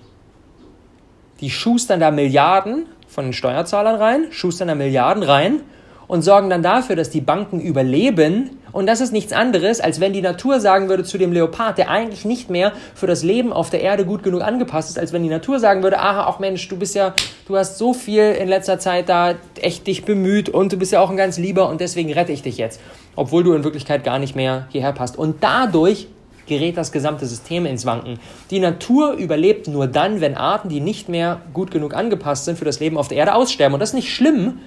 Die 1.41 1.49
schustern 1.49 1.99
da 1.99 2.09
Milliarden 2.09 2.85
von 3.07 3.25
den 3.25 3.33
Steuerzahlern 3.33 3.95
rein, 3.95 4.25
schustern 4.31 4.69
da 4.69 4.75
Milliarden 4.75 5.23
rein 5.23 5.61
und 6.07 6.21
sorgen 6.21 6.49
dann 6.49 6.63
dafür, 6.63 6.95
dass 6.95 7.09
die 7.09 7.21
Banken 7.21 7.59
überleben. 7.59 8.51
Und 8.71 8.85
das 8.85 9.01
ist 9.01 9.11
nichts 9.11 9.33
anderes, 9.33 9.79
als 9.79 9.99
wenn 9.99 10.13
die 10.13 10.21
Natur 10.21 10.59
sagen 10.59 10.89
würde 10.89 11.03
zu 11.03 11.17
dem 11.17 11.31
Leopard, 11.31 11.77
der 11.77 11.89
eigentlich 11.89 12.25
nicht 12.25 12.49
mehr 12.49 12.73
für 12.95 13.07
das 13.07 13.23
Leben 13.23 13.51
auf 13.51 13.69
der 13.69 13.81
Erde 13.81 14.05
gut 14.05 14.23
genug 14.23 14.41
angepasst 14.41 14.89
ist, 14.89 14.99
als 14.99 15.13
wenn 15.13 15.23
die 15.23 15.29
Natur 15.29 15.59
sagen 15.59 15.83
würde, 15.83 15.99
aha, 15.99 16.27
auch 16.27 16.39
Mensch, 16.39 16.67
du 16.67 16.77
bist 16.77 16.95
ja, 16.95 17.13
du 17.47 17.57
hast 17.57 17.77
so 17.77 17.93
viel 17.93 18.31
in 18.31 18.47
letzter 18.47 18.79
Zeit 18.79 19.09
da 19.09 19.35
echt 19.59 19.87
dich 19.87 20.05
bemüht 20.05 20.49
und 20.49 20.71
du 20.71 20.77
bist 20.77 20.91
ja 20.91 21.01
auch 21.01 21.09
ein 21.09 21.17
ganz 21.17 21.37
lieber 21.37 21.69
und 21.69 21.81
deswegen 21.81 22.13
rette 22.13 22.31
ich 22.31 22.41
dich 22.41 22.57
jetzt. 22.57 22.79
Obwohl 23.15 23.43
du 23.43 23.53
in 23.53 23.63
Wirklichkeit 23.63 24.03
gar 24.03 24.19
nicht 24.19 24.35
mehr 24.35 24.67
hierher 24.69 24.93
passt. 24.93 25.17
Und 25.17 25.37
dadurch 25.41 26.07
gerät 26.45 26.77
das 26.77 26.91
gesamte 26.91 27.25
System 27.25 27.65
ins 27.65 27.85
Wanken. 27.85 28.19
Die 28.51 28.59
Natur 28.59 29.13
überlebt 29.13 29.67
nur 29.67 29.87
dann, 29.87 30.21
wenn 30.21 30.35
Arten, 30.35 30.69
die 30.69 30.79
nicht 30.79 31.09
mehr 31.09 31.41
gut 31.53 31.71
genug 31.71 31.93
angepasst 31.93 32.45
sind 32.45 32.57
für 32.57 32.65
das 32.65 32.79
Leben 32.79 32.97
auf 32.97 33.09
der 33.09 33.17
Erde, 33.17 33.35
aussterben. 33.35 33.73
Und 33.73 33.81
das 33.81 33.89
ist 33.89 33.95
nicht 33.95 34.13
schlimm, 34.13 34.59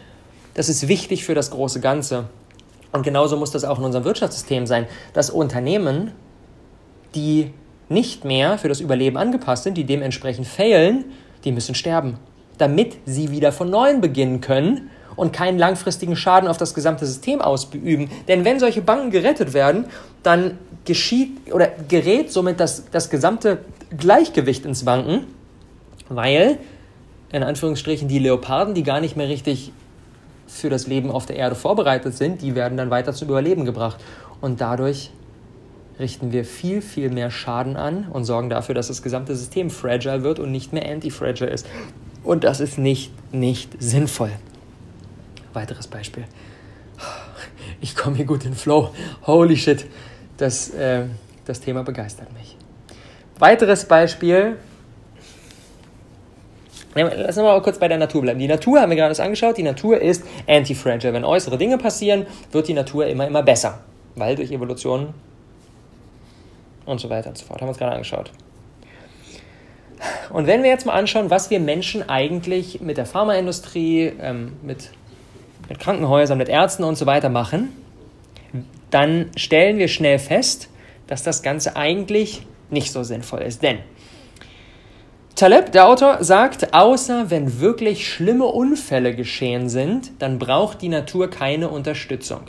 das 0.54 0.68
ist 0.68 0.88
wichtig 0.88 1.24
für 1.24 1.34
das 1.34 1.50
große 1.50 1.80
Ganze. 1.80 2.24
Und 2.92 3.02
genauso 3.02 3.36
muss 3.36 3.50
das 3.50 3.64
auch 3.64 3.78
in 3.78 3.84
unserem 3.84 4.04
Wirtschaftssystem 4.04 4.66
sein, 4.66 4.86
dass 5.12 5.30
Unternehmen, 5.30 6.12
die 7.14 7.52
nicht 7.88 8.24
mehr 8.24 8.58
für 8.58 8.68
das 8.68 8.80
Überleben 8.80 9.16
angepasst 9.16 9.64
sind, 9.64 9.76
die 9.76 9.84
dementsprechend 9.84 10.46
failen, 10.46 11.04
die 11.44 11.52
müssen 11.52 11.74
sterben, 11.74 12.18
damit 12.58 12.96
sie 13.06 13.30
wieder 13.30 13.52
von 13.52 13.70
neuem 13.70 14.00
beginnen 14.00 14.40
können 14.40 14.90
und 15.16 15.32
keinen 15.32 15.58
langfristigen 15.58 16.16
Schaden 16.16 16.48
auf 16.48 16.56
das 16.56 16.74
gesamte 16.74 17.06
System 17.06 17.40
ausüben. 17.40 18.10
Denn 18.28 18.44
wenn 18.44 18.60
solche 18.60 18.80
Banken 18.80 19.10
gerettet 19.10 19.52
werden, 19.52 19.86
dann 20.22 20.58
geschieht 20.84 21.52
oder 21.52 21.68
gerät 21.88 22.32
somit 22.32 22.60
das, 22.60 22.90
das 22.90 23.10
gesamte 23.10 23.58
Gleichgewicht 23.96 24.64
ins 24.64 24.86
Wanken, 24.86 25.26
weil 26.08 26.58
in 27.32 27.42
Anführungsstrichen 27.42 28.08
die 28.08 28.18
Leoparden, 28.18 28.74
die 28.74 28.82
gar 28.82 29.00
nicht 29.00 29.16
mehr 29.16 29.28
richtig 29.28 29.72
für 30.50 30.68
das 30.68 30.86
Leben 30.86 31.10
auf 31.10 31.26
der 31.26 31.36
Erde 31.36 31.54
vorbereitet 31.54 32.16
sind, 32.16 32.42
die 32.42 32.54
werden 32.54 32.76
dann 32.76 32.90
weiter 32.90 33.12
zum 33.12 33.28
Überleben 33.28 33.64
gebracht. 33.64 34.00
Und 34.40 34.60
dadurch 34.60 35.10
richten 35.98 36.32
wir 36.32 36.44
viel, 36.44 36.82
viel 36.82 37.10
mehr 37.10 37.30
Schaden 37.30 37.76
an 37.76 38.08
und 38.10 38.24
sorgen 38.24 38.50
dafür, 38.50 38.74
dass 38.74 38.88
das 38.88 39.02
gesamte 39.02 39.36
System 39.36 39.70
fragile 39.70 40.22
wird 40.22 40.38
und 40.38 40.50
nicht 40.50 40.72
mehr 40.72 40.90
anti-fragile 40.90 41.50
ist. 41.50 41.66
Und 42.24 42.44
das 42.44 42.60
ist 42.60 42.78
nicht, 42.78 43.12
nicht 43.32 43.70
sinnvoll. 43.80 44.32
Weiteres 45.52 45.86
Beispiel. 45.86 46.24
Ich 47.80 47.96
komme 47.96 48.16
hier 48.16 48.26
gut 48.26 48.44
in 48.44 48.54
Flow. 48.54 48.90
Holy 49.26 49.56
shit. 49.56 49.86
Das, 50.36 50.70
äh, 50.70 51.04
das 51.46 51.60
Thema 51.60 51.82
begeistert 51.82 52.32
mich. 52.32 52.56
Weiteres 53.38 53.86
Beispiel 53.86 54.56
Lass 56.94 57.36
uns 57.36 57.44
mal 57.44 57.62
kurz 57.62 57.78
bei 57.78 57.88
der 57.88 57.98
Natur 57.98 58.22
bleiben. 58.22 58.38
Die 58.38 58.48
Natur 58.48 58.80
haben 58.80 58.90
wir 58.90 58.96
gerade 58.96 59.22
angeschaut. 59.22 59.56
Die 59.56 59.62
Natur 59.62 60.00
ist 60.00 60.24
anti-fragile. 60.48 61.12
Wenn 61.12 61.24
äußere 61.24 61.56
Dinge 61.56 61.78
passieren, 61.78 62.26
wird 62.50 62.68
die 62.68 62.74
Natur 62.74 63.06
immer, 63.06 63.26
immer 63.26 63.42
besser. 63.42 63.80
Weil 64.16 64.34
durch 64.34 64.50
Evolution 64.50 65.14
und 66.86 67.00
so 67.00 67.08
weiter 67.08 67.28
und 67.28 67.38
so 67.38 67.46
fort. 67.46 67.60
Haben 67.60 67.68
wir 67.68 67.70
uns 67.70 67.78
gerade 67.78 67.92
angeschaut. 67.92 68.32
Und 70.30 70.46
wenn 70.46 70.62
wir 70.62 70.70
jetzt 70.70 70.86
mal 70.86 70.94
anschauen, 70.94 71.30
was 71.30 71.50
wir 71.50 71.60
Menschen 71.60 72.08
eigentlich 72.08 72.80
mit 72.80 72.96
der 72.96 73.06
Pharmaindustrie, 73.06 74.12
ähm, 74.20 74.56
mit, 74.62 74.90
mit 75.68 75.78
Krankenhäusern, 75.78 76.38
mit 76.38 76.48
Ärzten 76.48 76.84
und 76.84 76.96
so 76.96 77.06
weiter 77.06 77.28
machen, 77.28 77.72
dann 78.90 79.30
stellen 79.36 79.78
wir 79.78 79.88
schnell 79.88 80.18
fest, 80.18 80.68
dass 81.06 81.22
das 81.22 81.42
Ganze 81.42 81.76
eigentlich 81.76 82.46
nicht 82.70 82.92
so 82.92 83.02
sinnvoll 83.02 83.42
ist. 83.42 83.62
Denn 83.62 83.78
Taleb, 85.40 85.72
der 85.72 85.88
Autor, 85.88 86.22
sagt, 86.22 86.74
außer 86.74 87.30
wenn 87.30 87.60
wirklich 87.60 88.06
schlimme 88.06 88.44
Unfälle 88.44 89.14
geschehen 89.14 89.70
sind, 89.70 90.10
dann 90.18 90.38
braucht 90.38 90.82
die 90.82 90.90
Natur 90.90 91.30
keine 91.30 91.70
Unterstützung. 91.70 92.40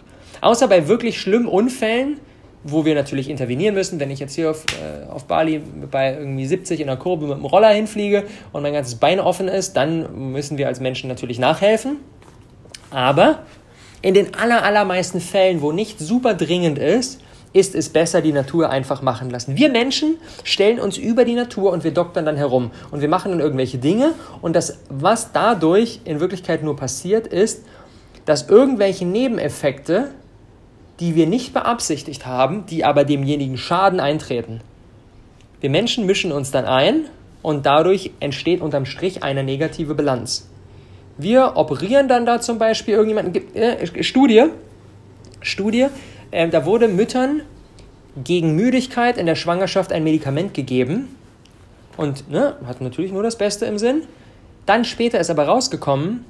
Außer 0.42 0.68
bei 0.68 0.90
wirklich 0.90 1.18
schlimmen 1.18 1.48
Unfällen, 1.48 2.20
wo 2.66 2.84
wir 2.84 2.94
natürlich 2.94 3.30
intervenieren 3.30 3.76
müssen, 3.76 3.98
wenn 4.02 4.12
ich 4.12 4.20
jetzt 4.20 4.36
hier 4.36 4.52
auf, 4.52 4.66
äh, 4.66 5.10
auf 5.10 5.24
Bali 5.24 5.62
bei 5.90 6.18
irgendwie 6.18 6.46
70 6.46 6.82
in 6.82 6.88
der 6.88 6.98
Kurve 6.98 7.28
mit 7.28 7.38
dem 7.38 7.46
Roller 7.46 7.70
hinfliege 7.70 8.26
und 8.52 8.62
mein 8.62 8.74
ganzes 8.74 8.96
Bein 8.96 9.22
offen 9.22 9.48
ist, 9.48 9.78
dann 9.78 10.34
müssen 10.34 10.58
wir 10.58 10.68
als 10.68 10.82
Menschen 10.82 11.08
natürlich 11.08 11.40
nachhelfen. 11.40 11.96
Aber 12.90 13.44
in 14.02 14.14
den 14.14 14.36
aller, 14.36 14.64
allermeisten 14.66 15.22
Fällen, 15.22 15.62
wo 15.62 15.72
nicht 15.72 15.98
super 15.98 16.34
dringend 16.34 16.78
ist, 16.78 17.22
ist 17.54 17.76
es 17.76 17.90
besser, 17.90 18.22
die 18.22 18.32
Natur 18.32 18.70
einfach 18.70 19.02
machen 19.02 19.30
lassen. 19.30 19.58
Wir 19.58 19.70
Menschen 19.70 20.18
stellen 20.44 20.80
uns 20.80 20.98
über 20.98 21.26
die 21.26 21.36
Natur 21.36 21.72
und 21.72 21.84
wir 21.84 21.92
doktern 21.92 22.26
dann 22.26 22.38
herum 22.38 22.72
und 22.92 23.02
wir 23.02 23.10
machen 23.10 23.32
dann 23.32 23.42
irgendwelche 23.42 23.78
Dinge 23.78 24.14
und 24.42 24.56
das, 24.56 24.80
was 24.90 25.32
dadurch 25.34 26.00
in 26.06 26.20
Wirklichkeit 26.20 26.64
nur 26.64 26.76
passiert, 26.76 27.28
ist, 27.28 27.66
dass 28.26 28.48
irgendwelche 28.48 29.06
Nebeneffekte, 29.06 30.12
die 31.00 31.16
wir 31.16 31.28
nicht 31.28 31.54
beabsichtigt 31.54 32.26
haben, 32.26 32.66
die 32.68 32.86
aber 32.86 33.04
demjenigen 33.04 33.58
Schaden 33.58 34.00
eintreten. 34.00 34.62
Wir 35.60 35.70
Menschen 35.70 36.06
mischen 36.06 36.32
uns 36.32 36.52
dann 36.52 36.66
ein 36.66 37.08
und 37.42 37.66
dadurch 37.66 38.12
entsteht 38.20 38.62
unterm 38.62 38.86
Strich 38.86 39.24
eine 39.24 39.44
negative 39.44 39.96
Bilanz. 39.96 40.48
Wir 41.18 41.54
operieren 41.56 42.08
dann 42.08 42.26
da 42.26 42.40
zum 42.40 42.58
Beispiel 42.58 42.94
irgendjemanden, 42.94 43.56
äh, 43.56 44.04
Studie, 44.04 44.46
Studie, 45.42 45.88
äh, 46.32 46.48
da 46.50 46.66
wurde 46.66 46.88
Müttern 46.88 47.42
gegen 48.24 48.56
Müdigkeit 48.56 49.18
in 49.18 49.26
der 49.26 49.36
Schwangerschaft 49.36 49.92
ein 49.92 50.04
Medikament 50.04 50.54
gegeben 50.54 51.16
und 51.98 52.30
ne, 52.30 52.56
hat 52.66 52.82
natürlich 52.82 53.12
nur 53.12 53.24
das 53.24 53.38
Beste 53.38 53.66
im 53.66 53.78
Sinn. 53.78 54.04
Dann 54.66 54.86
später 54.86 55.20
ist 55.20 55.30
aber 55.30 55.46
rausgekommen, 55.46 56.26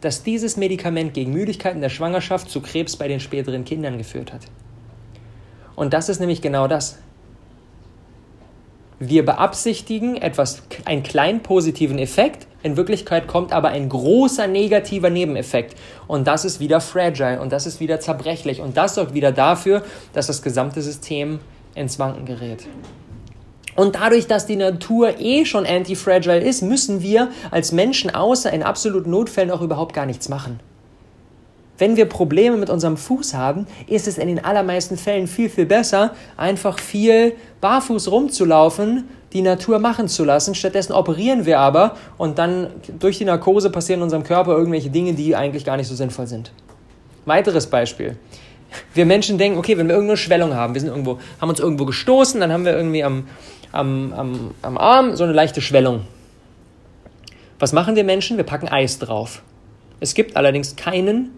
dass 0.00 0.22
dieses 0.22 0.56
Medikament 0.56 1.14
gegen 1.14 1.32
Müdigkeit 1.32 1.74
in 1.74 1.80
der 1.80 1.88
Schwangerschaft 1.88 2.50
zu 2.50 2.60
Krebs 2.60 2.96
bei 2.96 3.08
den 3.08 3.20
späteren 3.20 3.64
Kindern 3.64 3.98
geführt 3.98 4.32
hat. 4.32 4.42
Und 5.74 5.92
das 5.92 6.08
ist 6.08 6.20
nämlich 6.20 6.42
genau 6.42 6.68
das. 6.68 6.98
Wir 8.98 9.24
beabsichtigen 9.24 10.16
etwas, 10.16 10.62
einen 10.86 11.02
kleinen 11.02 11.42
positiven 11.42 11.98
Effekt, 11.98 12.46
in 12.66 12.76
Wirklichkeit 12.76 13.28
kommt 13.28 13.52
aber 13.52 13.68
ein 13.68 13.88
großer 13.88 14.48
negativer 14.48 15.08
Nebeneffekt. 15.08 15.76
Und 16.08 16.26
das 16.26 16.44
ist 16.44 16.58
wieder 16.58 16.80
fragile 16.80 17.40
und 17.40 17.52
das 17.52 17.64
ist 17.64 17.78
wieder 17.80 18.00
zerbrechlich 18.00 18.60
und 18.60 18.76
das 18.76 18.96
sorgt 18.96 19.14
wieder 19.14 19.32
dafür, 19.32 19.82
dass 20.12 20.26
das 20.26 20.42
gesamte 20.42 20.82
System 20.82 21.38
ins 21.74 21.98
Wanken 21.98 22.26
gerät. 22.26 22.66
Und 23.76 23.94
dadurch, 23.94 24.26
dass 24.26 24.46
die 24.46 24.56
Natur 24.56 25.20
eh 25.20 25.44
schon 25.44 25.64
anti-fragile 25.64 26.40
ist, 26.40 26.62
müssen 26.62 27.02
wir 27.02 27.28
als 27.50 27.72
Menschen 27.72 28.12
außer 28.12 28.52
in 28.52 28.62
absoluten 28.62 29.10
Notfällen 29.10 29.50
auch 29.50 29.60
überhaupt 29.60 29.94
gar 29.94 30.06
nichts 30.06 30.28
machen. 30.28 30.58
Wenn 31.78 31.96
wir 31.96 32.06
Probleme 32.06 32.56
mit 32.56 32.70
unserem 32.70 32.96
Fuß 32.96 33.34
haben, 33.34 33.66
ist 33.86 34.08
es 34.08 34.18
in 34.18 34.28
den 34.28 34.42
allermeisten 34.44 34.96
Fällen 34.96 35.26
viel, 35.26 35.50
viel 35.50 35.66
besser, 35.66 36.14
einfach 36.36 36.78
viel 36.78 37.34
barfuß 37.60 38.10
rumzulaufen, 38.10 39.08
die 39.36 39.42
Natur 39.42 39.78
machen 39.78 40.08
zu 40.08 40.24
lassen. 40.24 40.54
Stattdessen 40.54 40.92
operieren 40.92 41.44
wir 41.44 41.58
aber 41.58 41.96
und 42.16 42.38
dann 42.38 42.68
durch 42.98 43.18
die 43.18 43.26
Narkose 43.26 43.68
passieren 43.68 44.00
in 44.00 44.04
unserem 44.04 44.24
Körper 44.24 44.52
irgendwelche 44.52 44.88
Dinge, 44.88 45.12
die 45.12 45.36
eigentlich 45.36 45.64
gar 45.64 45.76
nicht 45.76 45.88
so 45.88 45.94
sinnvoll 45.94 46.26
sind. 46.26 46.52
Weiteres 47.26 47.66
Beispiel. 47.66 48.16
Wir 48.94 49.04
Menschen 49.04 49.36
denken, 49.36 49.58
okay, 49.58 49.76
wenn 49.76 49.88
wir 49.88 49.94
irgendeine 49.94 50.16
Schwellung 50.16 50.54
haben, 50.54 50.72
wir 50.72 50.80
sind 50.80 50.88
irgendwo, 50.88 51.18
haben 51.38 51.50
uns 51.50 51.60
irgendwo 51.60 51.84
gestoßen, 51.84 52.40
dann 52.40 52.50
haben 52.50 52.64
wir 52.64 52.74
irgendwie 52.74 53.04
am, 53.04 53.28
am, 53.72 54.14
am, 54.14 54.54
am 54.62 54.78
Arm 54.78 55.16
so 55.16 55.24
eine 55.24 55.34
leichte 55.34 55.60
Schwellung. 55.60 56.02
Was 57.58 57.74
machen 57.74 57.94
wir 57.94 58.04
Menschen? 58.04 58.38
Wir 58.38 58.44
packen 58.44 58.68
Eis 58.68 58.98
drauf. 58.98 59.42
Es 60.00 60.14
gibt 60.14 60.36
allerdings 60.36 60.76
keinen 60.76 61.30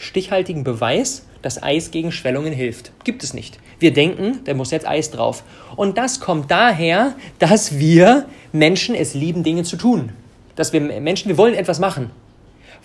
stichhaltigen 0.00 0.64
Beweis, 0.64 1.26
dass 1.42 1.62
Eis 1.62 1.90
gegen 1.90 2.10
Schwellungen 2.10 2.52
hilft. 2.52 2.92
Gibt 3.04 3.22
es 3.22 3.34
nicht. 3.34 3.58
Wir 3.78 3.92
denken, 3.92 4.40
da 4.44 4.54
muss 4.54 4.70
jetzt 4.70 4.86
Eis 4.86 5.10
drauf. 5.10 5.42
Und 5.76 5.96
das 5.98 6.20
kommt 6.20 6.50
daher, 6.50 7.14
dass 7.38 7.78
wir 7.78 8.26
Menschen 8.52 8.94
es 8.94 9.14
lieben, 9.14 9.42
Dinge 9.42 9.62
zu 9.62 9.76
tun. 9.76 10.12
Dass 10.56 10.72
wir 10.72 10.80
Menschen, 10.80 11.28
wir 11.28 11.38
wollen 11.38 11.54
etwas 11.54 11.78
machen. 11.78 12.10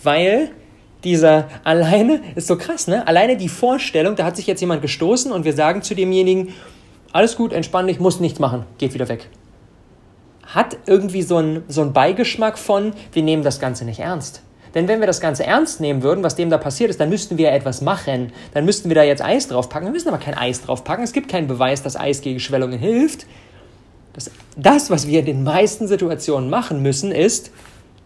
Weil 0.04 0.52
dieser 1.04 1.50
alleine, 1.64 2.22
ist 2.36 2.48
so 2.48 2.58
krass, 2.58 2.88
ne? 2.88 3.08
Alleine 3.08 3.38
die 3.38 3.50
Vorstellung, 3.50 4.16
da 4.16 4.26
hat 4.26 4.36
sich 4.36 4.48
jetzt 4.48 4.62
jemand 4.62 4.82
gestoßen 4.82 5.32
und 5.32 5.46
wir 5.46 5.54
sagen 5.54 5.82
zu 5.82 5.96
demjenigen, 5.96 6.54
alles 7.12 7.36
gut, 7.36 7.54
entspann 7.54 7.88
dich, 7.88 8.00
musst 8.00 8.20
nichts 8.22 8.40
machen, 8.40 8.66
geht 8.78 8.94
wieder 8.94 9.08
weg. 9.08 9.30
Hat 10.46 10.78
irgendwie 10.86 11.22
so 11.22 11.38
einen, 11.38 11.64
so 11.68 11.82
einen 11.82 11.94
Beigeschmack 11.94 12.58
von, 12.58 12.94
wir 13.14 13.24
nehmen 13.24 13.44
das 13.44 13.60
Ganze 13.60 13.86
nicht 13.86 14.00
ernst. 14.00 14.42
Denn 14.76 14.90
wenn 14.90 15.00
wir 15.00 15.08
das 15.08 15.22
Ganze 15.22 15.46
ernst 15.46 15.80
nehmen 15.80 16.04
würden, 16.04 16.24
was 16.24 16.36
dem 16.36 16.50
da 16.50 16.58
passiert 16.58 16.90
ist, 16.90 17.00
dann 17.00 17.10
müssten 17.10 17.38
wir 17.38 17.52
etwas 17.52 17.82
machen. 17.82 18.34
Dann 18.54 18.66
müssten 18.66 18.90
wir 18.90 18.96
da 18.96 19.04
jetzt 19.04 19.24
Eis 19.24 19.48
draufpacken. 19.48 19.88
Wir 19.88 19.94
müssen 19.94 20.10
aber 20.10 20.18
kein 20.18 20.36
Eis 20.36 20.62
draufpacken. 20.62 21.04
Es 21.04 21.14
gibt 21.14 21.30
keinen 21.30 21.48
Beweis, 21.48 21.82
dass 21.82 21.96
Eis 21.96 22.22
gegen 22.22 22.42
Schwellungen 22.42 22.78
hilft. 22.78 23.26
Das, 24.14 24.30
das 24.58 24.90
was 24.90 25.08
wir 25.08 25.22
in 25.22 25.26
den 25.26 25.44
meisten 25.44 25.88
Situationen 25.88 26.50
machen 26.50 26.82
müssen, 26.82 27.14
ist 27.14 27.52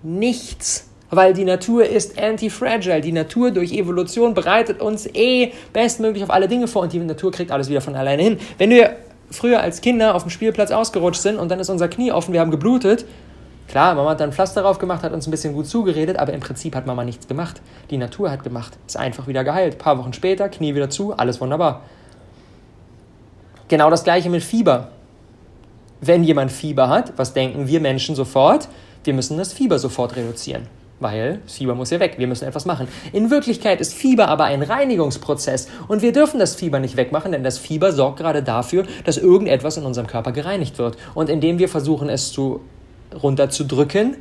nichts. 0.03 0.85
Weil 1.09 1.33
die 1.33 1.43
Natur 1.43 1.85
ist 1.85 2.19
anti-fragile. 2.19 3.01
Die 3.01 3.11
Natur 3.11 3.49
durch 3.49 3.73
Evolution 3.73 4.35
bereitet 4.35 4.79
uns 4.79 5.07
eh 5.07 5.53
bestmöglich 5.73 6.23
auf 6.23 6.29
alle 6.29 6.47
Dinge 6.47 6.67
vor 6.67 6.83
und 6.83 6.93
die 6.93 6.99
Natur 6.99 7.31
kriegt 7.31 7.51
alles 7.51 7.69
wieder 7.69 7.81
von 7.81 7.95
alleine 7.95 8.21
hin. 8.21 8.37
Wenn 8.59 8.69
wir 8.69 8.95
früher 9.31 9.61
als 9.61 9.81
Kinder 9.81 10.13
auf 10.13 10.21
dem 10.23 10.29
Spielplatz 10.29 10.69
ausgerutscht 10.69 11.21
sind 11.21 11.37
und 11.37 11.49
dann 11.49 11.59
ist 11.59 11.69
unser 11.69 11.87
Knie 11.87 12.11
offen, 12.11 12.31
wir 12.33 12.39
haben 12.41 12.51
geblutet, 12.51 13.05
Klar, 13.69 13.93
Mama 13.93 14.09
hat 14.09 14.19
dann 14.19 14.33
Pflaster 14.33 14.63
drauf 14.63 14.79
gemacht, 14.79 15.03
hat 15.03 15.13
uns 15.13 15.27
ein 15.27 15.31
bisschen 15.31 15.53
gut 15.53 15.67
zugeredet, 15.67 16.17
aber 16.17 16.33
im 16.33 16.39
Prinzip 16.39 16.75
hat 16.75 16.87
Mama 16.87 17.03
nichts 17.03 17.27
gemacht. 17.27 17.61
Die 17.91 17.97
Natur 17.97 18.31
hat 18.31 18.43
gemacht. 18.43 18.75
Ist 18.87 18.97
einfach 18.97 19.27
wieder 19.27 19.43
geheilt. 19.43 19.75
Ein 19.75 19.77
paar 19.77 19.99
Wochen 19.99 20.11
später, 20.11 20.49
Knie 20.49 20.73
wieder 20.73 20.89
zu, 20.89 21.13
alles 21.13 21.39
wunderbar. 21.39 21.81
Genau 23.67 23.91
das 23.91 24.03
gleiche 24.03 24.31
mit 24.31 24.41
Fieber. 24.41 24.89
Wenn 26.01 26.23
jemand 26.23 26.51
Fieber 26.51 26.89
hat, 26.89 27.13
was 27.17 27.33
denken 27.33 27.67
wir 27.67 27.79
Menschen 27.79 28.15
sofort? 28.15 28.69
Wir 29.03 29.13
müssen 29.13 29.37
das 29.37 29.53
Fieber 29.53 29.77
sofort 29.77 30.15
reduzieren. 30.15 30.63
Weil 30.99 31.39
das 31.45 31.53
Fieber 31.53 31.75
muss 31.75 31.91
ja 31.91 31.99
weg, 31.99 32.15
wir 32.17 32.27
müssen 32.27 32.47
etwas 32.47 32.65
machen. 32.65 32.87
In 33.13 33.29
Wirklichkeit 33.29 33.81
ist 33.81 33.93
Fieber 33.93 34.29
aber 34.29 34.45
ein 34.45 34.63
Reinigungsprozess 34.63 35.67
und 35.87 36.01
wir 36.01 36.11
dürfen 36.11 36.39
das 36.39 36.55
Fieber 36.55 36.79
nicht 36.79 36.97
wegmachen, 36.97 37.31
denn 37.31 37.43
das 37.43 37.59
Fieber 37.59 37.91
sorgt 37.91 38.17
gerade 38.17 38.41
dafür, 38.41 38.85
dass 39.05 39.17
irgendetwas 39.17 39.77
in 39.77 39.85
unserem 39.85 40.07
Körper 40.07 40.31
gereinigt 40.31 40.79
wird. 40.79 40.97
Und 41.13 41.29
indem 41.29 41.59
wir 41.59 41.69
versuchen, 41.69 42.09
es 42.09 42.31
zu 42.31 42.61
runterzudrücken, 43.13 44.17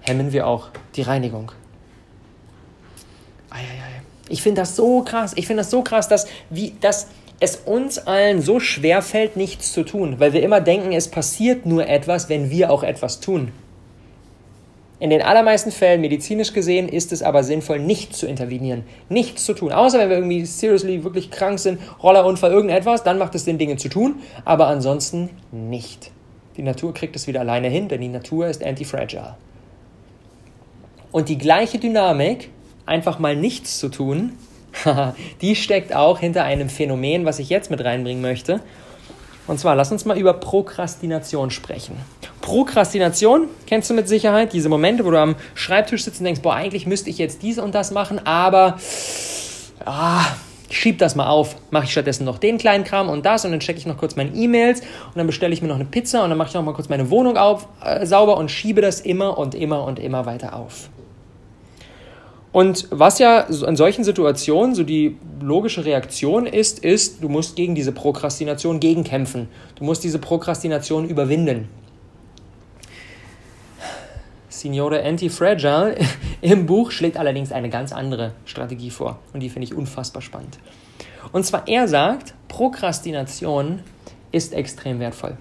hemmen 0.00 0.32
wir 0.32 0.46
auch 0.46 0.68
die 0.96 1.02
Reinigung. 1.02 1.52
Ich 4.28 4.42
finde 4.42 4.62
das 4.62 4.76
so 4.76 5.02
krass. 5.02 5.32
Ich 5.36 5.46
finde 5.46 5.62
das 5.62 5.70
so 5.70 5.82
krass, 5.82 6.08
dass, 6.08 6.26
wie, 6.50 6.74
dass 6.80 7.08
es 7.40 7.56
uns 7.56 7.98
allen 7.98 8.40
so 8.40 8.60
schwer 8.60 9.02
fällt, 9.02 9.36
nichts 9.36 9.72
zu 9.72 9.82
tun, 9.82 10.20
weil 10.20 10.32
wir 10.32 10.42
immer 10.42 10.60
denken, 10.60 10.92
es 10.92 11.08
passiert 11.08 11.66
nur 11.66 11.88
etwas, 11.88 12.28
wenn 12.28 12.50
wir 12.50 12.70
auch 12.70 12.82
etwas 12.82 13.20
tun. 13.20 13.50
In 15.00 15.08
den 15.08 15.22
allermeisten 15.22 15.72
Fällen, 15.72 16.02
medizinisch 16.02 16.52
gesehen, 16.52 16.86
ist 16.86 17.10
es 17.10 17.22
aber 17.22 17.42
sinnvoll, 17.42 17.78
nicht 17.78 18.14
zu 18.14 18.26
intervenieren, 18.26 18.84
nichts 19.08 19.46
zu 19.46 19.54
tun. 19.54 19.72
Außer 19.72 19.98
wenn 19.98 20.10
wir 20.10 20.16
irgendwie 20.18 20.44
seriously 20.44 21.02
wirklich 21.02 21.30
krank 21.30 21.58
sind, 21.58 21.80
Rollerunfall, 22.02 22.52
irgendetwas, 22.52 23.02
dann 23.02 23.16
macht 23.16 23.34
es 23.34 23.46
Sinn, 23.46 23.56
Dinge 23.56 23.78
zu 23.78 23.88
tun, 23.88 24.16
aber 24.44 24.66
ansonsten 24.66 25.30
nicht. 25.50 26.12
Die 26.56 26.62
Natur 26.62 26.92
kriegt 26.94 27.16
es 27.16 27.26
wieder 27.26 27.40
alleine 27.40 27.68
hin, 27.68 27.88
denn 27.88 28.00
die 28.00 28.08
Natur 28.08 28.48
ist 28.48 28.64
antifragile. 28.64 29.36
Und 31.12 31.28
die 31.28 31.38
gleiche 31.38 31.78
Dynamik, 31.78 32.50
einfach 32.86 33.18
mal 33.18 33.36
nichts 33.36 33.78
zu 33.78 33.88
tun, 33.88 34.32
die 35.40 35.56
steckt 35.56 35.94
auch 35.94 36.18
hinter 36.18 36.44
einem 36.44 36.68
Phänomen, 36.68 37.24
was 37.24 37.38
ich 37.38 37.48
jetzt 37.48 37.70
mit 37.70 37.84
reinbringen 37.84 38.22
möchte. 38.22 38.60
Und 39.46 39.58
zwar, 39.58 39.74
lass 39.74 39.90
uns 39.90 40.04
mal 40.04 40.16
über 40.16 40.34
Prokrastination 40.34 41.50
sprechen. 41.50 41.96
Prokrastination 42.40 43.48
kennst 43.66 43.90
du 43.90 43.94
mit 43.94 44.06
Sicherheit, 44.06 44.52
diese 44.52 44.68
Momente, 44.68 45.04
wo 45.04 45.10
du 45.10 45.18
am 45.18 45.34
Schreibtisch 45.54 46.04
sitzt 46.04 46.20
und 46.20 46.24
denkst, 46.24 46.42
boah, 46.42 46.54
eigentlich 46.54 46.86
müsste 46.86 47.10
ich 47.10 47.18
jetzt 47.18 47.42
dies 47.42 47.58
und 47.58 47.74
das 47.74 47.90
machen, 47.90 48.24
aber 48.24 48.78
ah, 49.84 50.24
ich 50.70 50.78
schiebe 50.78 50.98
das 50.98 51.16
mal 51.16 51.28
auf, 51.28 51.56
mache 51.70 51.84
ich 51.84 51.90
stattdessen 51.90 52.24
noch 52.24 52.38
den 52.38 52.56
kleinen 52.56 52.84
Kram 52.84 53.08
und 53.08 53.26
das 53.26 53.44
und 53.44 53.50
dann 53.50 53.58
checke 53.60 53.78
ich 53.78 53.86
noch 53.86 53.98
kurz 53.98 54.14
meine 54.14 54.30
E-Mails 54.30 54.80
und 54.80 55.16
dann 55.16 55.26
bestelle 55.26 55.52
ich 55.52 55.62
mir 55.62 55.68
noch 55.68 55.74
eine 55.74 55.84
Pizza 55.84 56.22
und 56.22 56.30
dann 56.30 56.38
mache 56.38 56.48
ich 56.48 56.54
noch 56.54 56.62
mal 56.62 56.72
kurz 56.74 56.88
meine 56.88 57.10
Wohnung 57.10 57.36
auf, 57.36 57.66
äh, 57.84 58.06
sauber 58.06 58.36
und 58.36 58.50
schiebe 58.50 58.80
das 58.80 59.00
immer 59.00 59.36
und 59.36 59.56
immer 59.56 59.84
und 59.84 59.98
immer 59.98 60.26
weiter 60.26 60.54
auf. 60.54 60.88
Und 62.52 62.86
was 62.90 63.18
ja 63.18 63.40
in 63.40 63.76
solchen 63.76 64.04
Situationen 64.04 64.74
so 64.74 64.82
die 64.82 65.16
logische 65.40 65.84
Reaktion 65.84 66.46
ist, 66.46 66.80
ist, 66.80 67.22
du 67.22 67.28
musst 67.28 67.54
gegen 67.56 67.74
diese 67.74 67.92
Prokrastination 67.92 68.80
gegenkämpfen. 68.80 69.48
Du 69.76 69.84
musst 69.84 70.02
diese 70.02 70.18
Prokrastination 70.18 71.08
überwinden. 71.08 71.68
Signore 74.60 75.02
Anti-Fragile 75.02 75.96
im 76.42 76.66
Buch 76.66 76.90
schlägt 76.90 77.16
allerdings 77.16 77.50
eine 77.50 77.70
ganz 77.70 77.94
andere 77.94 78.32
Strategie 78.44 78.90
vor 78.90 79.18
und 79.32 79.40
die 79.40 79.48
finde 79.48 79.66
ich 79.66 79.74
unfassbar 79.74 80.20
spannend. 80.20 80.58
Und 81.32 81.44
zwar 81.46 81.66
er 81.66 81.88
sagt, 81.88 82.34
Prokrastination 82.48 83.80
ist 84.32 84.52
extrem 84.52 85.00
wertvoll. 85.00 85.38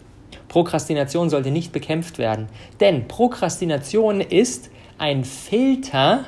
Prokrastination 0.47 1.29
sollte 1.29 1.51
nicht 1.51 1.73
bekämpft 1.73 2.17
werden, 2.17 2.47
denn 2.79 3.09
Prokrastination 3.09 4.21
ist 4.21 4.69
ein 4.97 5.25
Filter, 5.25 6.25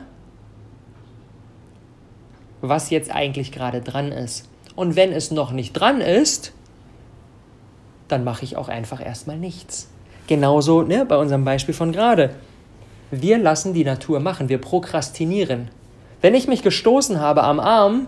was 2.60 2.89
jetzt 2.89 3.10
eigentlich 3.10 3.54
gerade 3.54 3.80
dran 3.80 4.12
ist. 4.12 4.49
Und 4.75 4.97
wenn 4.97 5.13
es 5.13 5.32
noch 5.32 5.51
nicht 5.54 5.71
dran 5.73 6.01
ist, 6.01 6.51
dann 8.10 8.25
mache 8.25 8.43
ich 8.43 8.58
auch 8.58 8.67
einfach 8.67 9.04
erstmal 9.04 9.38
nichts. 9.38 9.89
Genauso 10.27 10.82
ne, 10.82 11.06
bei 11.06 11.15
unserem 11.15 11.45
Beispiel 11.45 11.73
von 11.73 11.93
gerade. 11.93 12.36
Wir 13.12 13.38
lassen 13.38 13.74
die 13.74 13.84
Natur 13.84 14.21
machen, 14.21 14.47
wir 14.47 14.58
prokrastinieren. 14.58 15.67
Wenn 16.21 16.34
ich 16.34 16.47
mich 16.47 16.63
gestoßen 16.63 17.19
habe 17.19 17.43
am 17.43 17.60
Arm, 17.60 18.08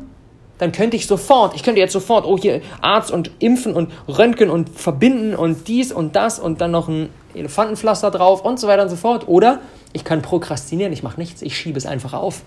dann 0.60 0.72
könnte 0.72 0.96
ich 0.96 1.08
sofort, 1.08 1.56
ich 1.56 1.64
könnte 1.64 1.82
jetzt 1.82 1.92
sofort, 1.92 2.26
oh 2.26 2.38
hier 2.38 2.62
Arzt 2.80 3.12
und 3.12 3.32
Impfen 3.40 3.74
und 3.74 3.92
Röntgen 4.08 4.50
und 4.50 4.70
verbinden 4.70 5.36
und 5.36 5.68
dies 5.68 5.92
und 5.92 6.16
das 6.16 6.40
und 6.40 6.62
dann 6.62 6.72
noch 6.72 6.88
ein 6.88 7.10
Elefantenpflaster 7.34 8.12
drauf 8.12 8.46
und 8.46 8.60
so 8.60 8.68
weiter 8.68 8.84
und 8.84 8.90
so 8.90 8.96
fort. 8.96 9.28
Oder 9.28 9.60
ich 9.92 10.04
kann 10.06 10.22
prokrastinieren, 10.22 10.94
ich 10.94 11.04
mache 11.04 11.20
nichts, 11.20 11.42
ich 11.42 11.58
schiebe 11.58 11.78
es 11.78 11.86
einfach 11.86 12.14
auf. 12.14 12.44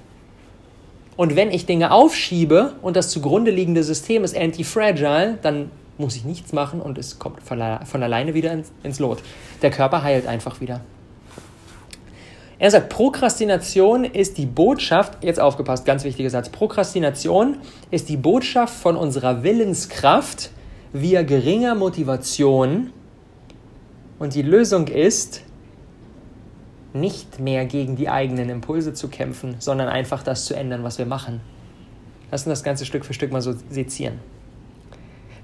Und 1.16 1.36
wenn 1.36 1.50
ich 1.50 1.66
Dinge 1.66 1.92
aufschiebe 1.92 2.74
und 2.80 2.96
das 2.96 3.10
zugrunde 3.10 3.50
liegende 3.50 3.82
System 3.82 4.24
ist 4.24 4.36
anti-fragile, 4.36 5.38
dann 5.42 5.70
muss 5.98 6.16
ich 6.16 6.24
nichts 6.24 6.52
machen 6.52 6.80
und 6.80 6.98
es 6.98 7.18
kommt 7.18 7.42
von, 7.42 7.60
alleine 7.60 8.34
wieder 8.34 8.52
ins, 8.52 8.70
ins 8.82 8.98
Lot. 8.98 9.18
Der 9.62 9.70
Körper 9.70 10.02
heilt 10.02 10.26
einfach 10.26 10.60
wieder. 10.60 10.80
Er 12.58 12.70
sagt, 12.70 12.88
Prokrastination 12.88 14.04
ist 14.04 14.38
die 14.38 14.46
Botschaft, 14.46 15.22
jetzt 15.22 15.38
aufgepasst, 15.38 15.84
ganz 15.84 16.04
wichtiger 16.04 16.30
Satz, 16.30 16.48
Prokrastination 16.48 17.58
ist 17.90 18.08
die 18.08 18.16
Botschaft 18.16 18.74
von 18.74 18.96
unserer 18.96 19.42
Willenskraft 19.42 20.50
via 20.92 21.22
geringer 21.22 21.74
Motivation 21.74 22.92
und 24.18 24.34
die 24.34 24.42
Lösung 24.42 24.88
ist, 24.88 25.42
nicht 26.94 27.40
mehr 27.40 27.66
gegen 27.66 27.96
die 27.96 28.08
eigenen 28.08 28.48
Impulse 28.48 28.94
zu 28.94 29.08
kämpfen, 29.08 29.56
sondern 29.58 29.88
einfach 29.88 30.22
das 30.22 30.46
zu 30.46 30.54
ändern, 30.54 30.82
was 30.82 30.96
wir 30.96 31.04
machen. 31.04 31.42
Lass 32.30 32.46
uns 32.46 32.52
das 32.58 32.64
Ganze 32.64 32.86
Stück 32.86 33.04
für 33.04 33.12
Stück 33.12 33.32
mal 33.32 33.42
so 33.42 33.54
sezieren. 33.68 34.18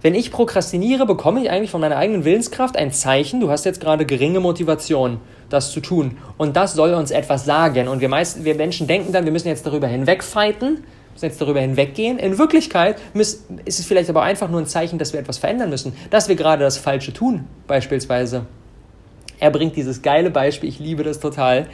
Wenn 0.01 0.15
ich 0.15 0.33
prokrastiniere, 0.33 1.05
bekomme 1.05 1.43
ich 1.43 1.51
eigentlich 1.51 1.71
von 1.71 1.81
meiner 1.81 1.97
eigenen 1.97 2.25
Willenskraft 2.25 2.77
ein 2.77 2.91
Zeichen, 2.91 3.41
du 3.41 3.51
hast 3.51 3.65
jetzt 3.65 3.81
gerade 3.81 4.07
geringe 4.07 4.41
Motivation, 4.41 5.21
das 5.49 5.73
zu 5.73 5.81
tun. 5.81 6.19
Und 6.37 6.57
das 6.57 6.75
soll 6.75 6.95
uns 6.95 7.11
etwas 7.11 7.45
sagen. 7.45 7.89
Und 7.89 8.01
wir, 8.01 8.09
meisten, 8.09 8.45
wir 8.45 8.55
Menschen 8.55 8.87
denken 8.87 9.13
dann, 9.13 9.25
wir 9.25 9.33
müssen 9.33 9.49
jetzt 9.49 9.67
darüber 9.67 9.87
hinwegfighten, 9.87 10.85
müssen 11.13 11.25
jetzt 11.25 11.41
darüber 11.41 11.61
hinweggehen. 11.61 12.19
In 12.19 12.39
Wirklichkeit 12.39 12.97
ist 13.15 13.45
es 13.67 13.85
vielleicht 13.85 14.11
aber 14.11 14.23
einfach 14.23 14.49
nur 14.49 14.61
ein 14.61 14.67
Zeichen, 14.67 14.99
dass 14.99 15.13
wir 15.13 15.21
etwas 15.21 15.39
verändern 15.39 15.71
müssen, 15.71 15.95
dass 16.11 16.29
wir 16.29 16.37
gerade 16.37 16.65
das 16.65 16.79
Falsche 16.79 17.13
tun, 17.13 17.47
beispielsweise. 17.67 18.47
Er 19.39 19.51
bringt 19.51 19.77
dieses 19.77 20.03
geile 20.03 20.31
Beispiel, 20.31 20.69
ich 20.69 20.79
liebe 20.79 21.03
das 21.03 21.21
total. 21.21 21.67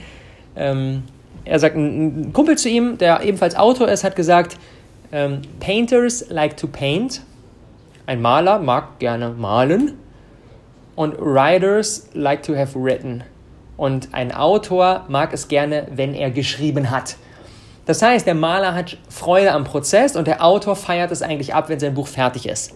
Ähm, 0.57 1.03
er 1.45 1.59
sagt, 1.59 1.77
ein 1.77 2.33
Kumpel 2.33 2.57
zu 2.57 2.69
ihm, 2.69 2.99
der 2.99 3.23
ebenfalls 3.23 3.55
Autor 3.55 3.89
ist, 3.89 4.05
hat 4.05 4.17
gesagt, 4.17 4.57
ähm, 5.13 5.43
Painters 5.61 6.27
like 6.29 6.57
to 6.57 6.67
paint 6.67 7.23
ein 8.09 8.23
Maler 8.23 8.59
mag 8.59 8.99
gerne 9.01 9.29
malen 9.37 9.99
und 10.97 11.15
Writers 11.19 12.09
like 12.15 12.43
to 12.43 12.57
have 12.57 12.75
written. 12.75 13.23
Und 13.79 14.09
ein 14.13 14.35
Autor 14.35 15.07
mag 15.09 15.33
es 15.33 15.49
gerne, 15.49 15.87
wenn 15.91 16.13
er 16.13 16.31
geschrieben 16.31 16.91
hat. 16.91 17.17
Das 17.87 18.03
heißt, 18.03 18.27
der 18.27 18.35
Maler 18.35 18.75
hat 18.75 18.99
Freude 19.09 19.53
am 19.53 19.65
Prozess 19.65 20.15
und 20.15 20.27
der 20.27 20.45
Autor 20.45 20.77
feiert 20.77 21.11
es 21.11 21.23
eigentlich 21.23 21.55
ab, 21.55 21.71
wenn 21.71 21.81
sein 21.81 21.95
Buch 21.95 22.09
fertig 22.09 22.47
ist. 22.47 22.75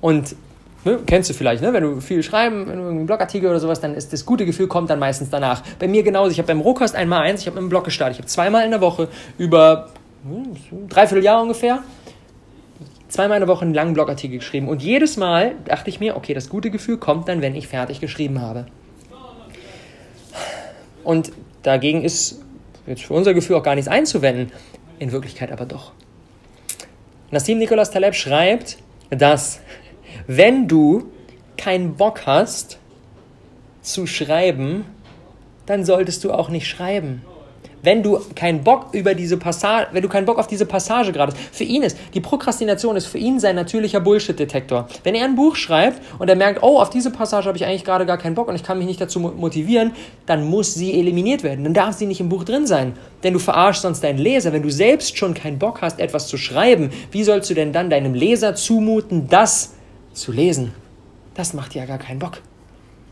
Und 0.00 0.36
ne, 0.84 1.00
kennst 1.04 1.30
du 1.30 1.34
vielleicht, 1.34 1.62
ne? 1.62 1.72
wenn 1.72 1.82
du 1.82 2.00
viel 2.00 2.22
schreiben, 2.22 2.68
wenn 2.68 2.78
du 2.78 2.88
einen 2.88 3.06
Blogartikel 3.06 3.50
oder 3.50 3.58
sowas, 3.58 3.80
dann 3.80 3.94
ist 3.94 4.12
das 4.12 4.24
gute 4.24 4.46
Gefühl 4.46 4.68
kommt 4.68 4.90
dann 4.90 5.00
meistens 5.00 5.30
danach. 5.30 5.62
Bei 5.80 5.88
mir 5.88 6.02
genauso. 6.02 6.30
Ich 6.30 6.38
habe 6.38 6.46
beim 6.46 6.60
Rohkost 6.60 6.94
einmal 6.94 7.22
eins, 7.22 7.40
ich 7.40 7.46
habe 7.46 7.54
mit 7.54 7.62
einem 7.62 7.70
Blog 7.70 7.84
gestartet. 7.84 8.16
Ich 8.16 8.20
habe 8.20 8.28
zweimal 8.28 8.64
in 8.64 8.70
der 8.70 8.82
Woche 8.82 9.08
über 9.38 9.88
hm, 10.22 10.88
dreiviertel 10.88 11.24
Jahr 11.24 11.42
ungefähr 11.42 11.80
zweimal 13.08 13.38
in 13.38 13.40
der 13.40 13.48
Woche 13.48 13.64
einen 13.64 13.74
langen 13.74 13.94
Blogartikel 13.94 14.38
geschrieben. 14.38 14.68
Und 14.68 14.82
jedes 14.82 15.16
Mal 15.16 15.54
dachte 15.64 15.90
ich 15.90 16.00
mir, 16.00 16.16
okay, 16.16 16.32
das 16.34 16.48
gute 16.48 16.70
Gefühl 16.70 16.98
kommt 16.98 17.28
dann, 17.28 17.42
wenn 17.42 17.54
ich 17.54 17.68
fertig 17.68 18.00
geschrieben 18.00 18.40
habe. 18.40 18.66
Und 21.04 21.32
dagegen 21.62 22.02
ist 22.02 22.40
jetzt 22.86 23.02
für 23.02 23.14
unser 23.14 23.34
Gefühl 23.34 23.56
auch 23.56 23.62
gar 23.62 23.74
nichts 23.74 23.88
einzuwenden. 23.88 24.52
In 24.98 25.12
Wirklichkeit 25.12 25.52
aber 25.52 25.66
doch. 25.66 25.92
Nassim 27.30 27.58
Nicholas 27.58 27.90
Taleb 27.90 28.14
schreibt, 28.14 28.78
dass 29.10 29.60
wenn 30.26 30.68
du 30.68 31.10
keinen 31.56 31.94
Bock 31.94 32.26
hast 32.26 32.78
zu 33.82 34.06
schreiben, 34.06 34.84
dann 35.66 35.84
solltest 35.84 36.24
du 36.24 36.32
auch 36.32 36.48
nicht 36.48 36.66
schreiben 36.66 37.22
wenn 37.82 38.02
du 38.02 38.20
keinen 38.34 38.62
Bock 38.62 38.88
über 38.92 39.14
diese 39.14 39.36
Passage, 39.36 39.88
wenn 39.92 40.02
du 40.02 40.08
keinen 40.08 40.26
Bock 40.26 40.38
auf 40.38 40.46
diese 40.46 40.66
Passage 40.66 41.12
gerade 41.12 41.32
hast. 41.32 41.40
Für 41.52 41.64
ihn 41.64 41.82
ist 41.82 41.96
die 42.14 42.20
Prokrastination 42.20 42.96
ist 42.96 43.06
für 43.06 43.18
ihn 43.18 43.40
sein 43.40 43.56
natürlicher 43.56 44.00
Bullshit-Detektor. 44.00 44.88
Wenn 45.02 45.14
er 45.14 45.24
ein 45.24 45.34
Buch 45.34 45.56
schreibt 45.56 46.00
und 46.18 46.28
er 46.28 46.36
merkt, 46.36 46.62
oh, 46.62 46.78
auf 46.78 46.90
diese 46.90 47.10
Passage 47.10 47.46
habe 47.46 47.56
ich 47.56 47.64
eigentlich 47.64 47.84
gerade 47.84 48.06
gar 48.06 48.18
keinen 48.18 48.34
Bock 48.34 48.48
und 48.48 48.54
ich 48.54 48.62
kann 48.62 48.78
mich 48.78 48.86
nicht 48.86 49.00
dazu 49.00 49.20
motivieren, 49.20 49.92
dann 50.26 50.48
muss 50.48 50.74
sie 50.74 50.98
eliminiert 50.98 51.42
werden. 51.42 51.64
Dann 51.64 51.74
darf 51.74 51.94
sie 51.96 52.06
nicht 52.06 52.20
im 52.20 52.28
Buch 52.28 52.44
drin 52.44 52.66
sein. 52.66 52.94
Denn 53.22 53.32
du 53.32 53.38
verarschst 53.38 53.82
sonst 53.82 54.02
deinen 54.02 54.18
Leser. 54.18 54.52
Wenn 54.52 54.62
du 54.62 54.70
selbst 54.70 55.16
schon 55.16 55.34
keinen 55.34 55.58
Bock 55.58 55.82
hast, 55.82 55.98
etwas 55.98 56.28
zu 56.28 56.36
schreiben, 56.36 56.90
wie 57.10 57.24
sollst 57.24 57.50
du 57.50 57.54
denn 57.54 57.72
dann 57.72 57.90
deinem 57.90 58.14
Leser 58.14 58.54
zumuten, 58.54 59.28
das 59.28 59.74
zu 60.12 60.32
lesen? 60.32 60.72
Das 61.34 61.54
macht 61.54 61.74
ja 61.74 61.86
gar 61.86 61.98
keinen 61.98 62.18
Bock. 62.18 62.38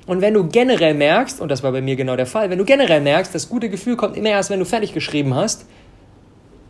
Und 0.08 0.22
wenn 0.22 0.32
du 0.32 0.48
generell 0.48 0.94
merkst, 0.94 1.38
und 1.38 1.50
das 1.50 1.62
war 1.62 1.70
bei 1.70 1.82
mir 1.82 1.94
genau 1.94 2.16
der 2.16 2.24
Fall, 2.24 2.48
wenn 2.48 2.56
du 2.56 2.64
generell 2.64 3.02
merkst, 3.02 3.34
das 3.34 3.50
gute 3.50 3.68
Gefühl 3.68 3.94
kommt 3.94 4.16
immer 4.16 4.30
erst, 4.30 4.48
wenn 4.48 4.58
du 4.58 4.64
fertig 4.64 4.94
geschrieben 4.94 5.34
hast, 5.34 5.66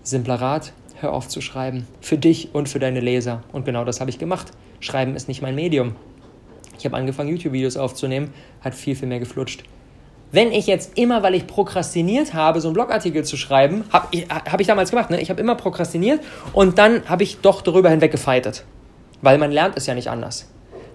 simpler 0.02 0.34
Rat, 0.34 0.72
hör 1.00 1.12
auf 1.12 1.28
zu 1.28 1.40
schreiben. 1.40 1.86
Für 2.00 2.18
dich 2.18 2.52
und 2.52 2.68
für 2.68 2.80
deine 2.80 2.98
Leser. 2.98 3.44
Und 3.52 3.64
genau 3.64 3.84
das 3.84 4.00
habe 4.00 4.10
ich 4.10 4.18
gemacht. 4.18 4.48
Schreiben 4.80 5.14
ist 5.14 5.28
nicht 5.28 5.40
mein 5.40 5.54
Medium. 5.54 5.94
Ich 6.78 6.84
habe 6.84 6.96
angefangen, 6.96 7.28
YouTube-Videos 7.28 7.76
aufzunehmen, 7.76 8.34
hat 8.60 8.74
viel, 8.74 8.96
viel 8.96 9.06
mehr 9.06 9.20
geflutscht. 9.20 9.62
Wenn 10.32 10.50
ich 10.50 10.66
jetzt 10.66 10.98
immer, 10.98 11.22
weil 11.22 11.36
ich 11.36 11.46
prokrastiniert 11.46 12.34
habe, 12.34 12.60
so 12.60 12.66
einen 12.66 12.74
Blogartikel 12.74 13.24
zu 13.24 13.36
schreiben, 13.36 13.84
habe 13.92 14.08
ich, 14.10 14.28
hab 14.28 14.60
ich 14.60 14.66
damals 14.66 14.90
gemacht, 14.90 15.10
ne? 15.10 15.20
ich 15.20 15.30
habe 15.30 15.40
immer 15.40 15.54
prokrastiniert 15.54 16.24
und 16.54 16.76
dann 16.78 17.08
habe 17.08 17.22
ich 17.22 17.38
doch 17.38 17.62
darüber 17.62 17.88
hinweg 17.88 18.10
gefeitet. 18.10 18.64
Weil 19.22 19.38
man 19.38 19.52
lernt 19.52 19.76
es 19.76 19.86
ja 19.86 19.94
nicht 19.94 20.10
anders. 20.10 20.48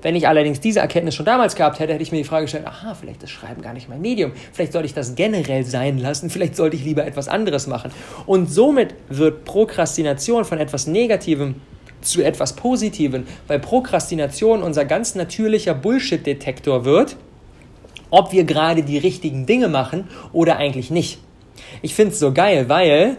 Wenn 0.03 0.15
ich 0.15 0.27
allerdings 0.27 0.59
diese 0.59 0.81
Erkenntnis 0.81 1.15
schon 1.15 1.25
damals 1.25 1.55
gehabt 1.55 1.79
hätte, 1.79 1.93
hätte 1.93 2.03
ich 2.03 2.11
mir 2.11 2.17
die 2.17 2.23
Frage 2.25 2.43
gestellt, 2.43 2.67
aha, 2.67 2.93
vielleicht 2.93 3.23
ist 3.23 3.31
Schreiben 3.31 3.61
gar 3.61 3.73
nicht 3.73 3.89
mein 3.89 4.01
Medium. 4.01 4.33
Vielleicht 4.51 4.73
sollte 4.73 4.85
ich 4.85 4.93
das 4.93 5.15
generell 5.15 5.63
sein 5.63 5.97
lassen. 5.97 6.29
Vielleicht 6.29 6.57
sollte 6.57 6.75
ich 6.75 6.83
lieber 6.83 7.05
etwas 7.05 7.29
anderes 7.29 7.67
machen. 7.67 7.89
Und 8.25 8.51
somit 8.51 8.93
wird 9.07 9.45
Prokrastination 9.45 10.43
von 10.43 10.59
etwas 10.59 10.87
Negativem 10.87 11.55
zu 12.01 12.21
etwas 12.21 12.53
Positivem, 12.53 13.25
weil 13.47 13.59
Prokrastination 13.59 14.61
unser 14.61 14.83
ganz 14.83 15.15
natürlicher 15.15 15.73
Bullshit-Detektor 15.73 16.83
wird, 16.83 17.15
ob 18.09 18.33
wir 18.33 18.43
gerade 18.43 18.83
die 18.83 18.97
richtigen 18.97 19.45
Dinge 19.45 19.69
machen 19.69 20.09
oder 20.33 20.57
eigentlich 20.57 20.91
nicht. 20.91 21.19
Ich 21.81 21.95
finde 21.95 22.11
es 22.11 22.19
so 22.19 22.33
geil, 22.33 22.67
weil 22.67 23.15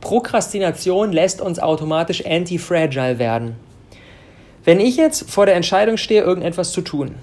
Prokrastination 0.00 1.10
lässt 1.10 1.40
uns 1.40 1.58
automatisch 1.58 2.24
anti-fragile 2.24 3.18
werden. 3.18 3.56
Wenn 4.66 4.80
ich 4.80 4.96
jetzt 4.96 5.30
vor 5.30 5.46
der 5.46 5.54
Entscheidung 5.54 5.96
stehe, 5.96 6.22
irgendetwas 6.22 6.72
zu 6.72 6.80
tun, 6.80 7.14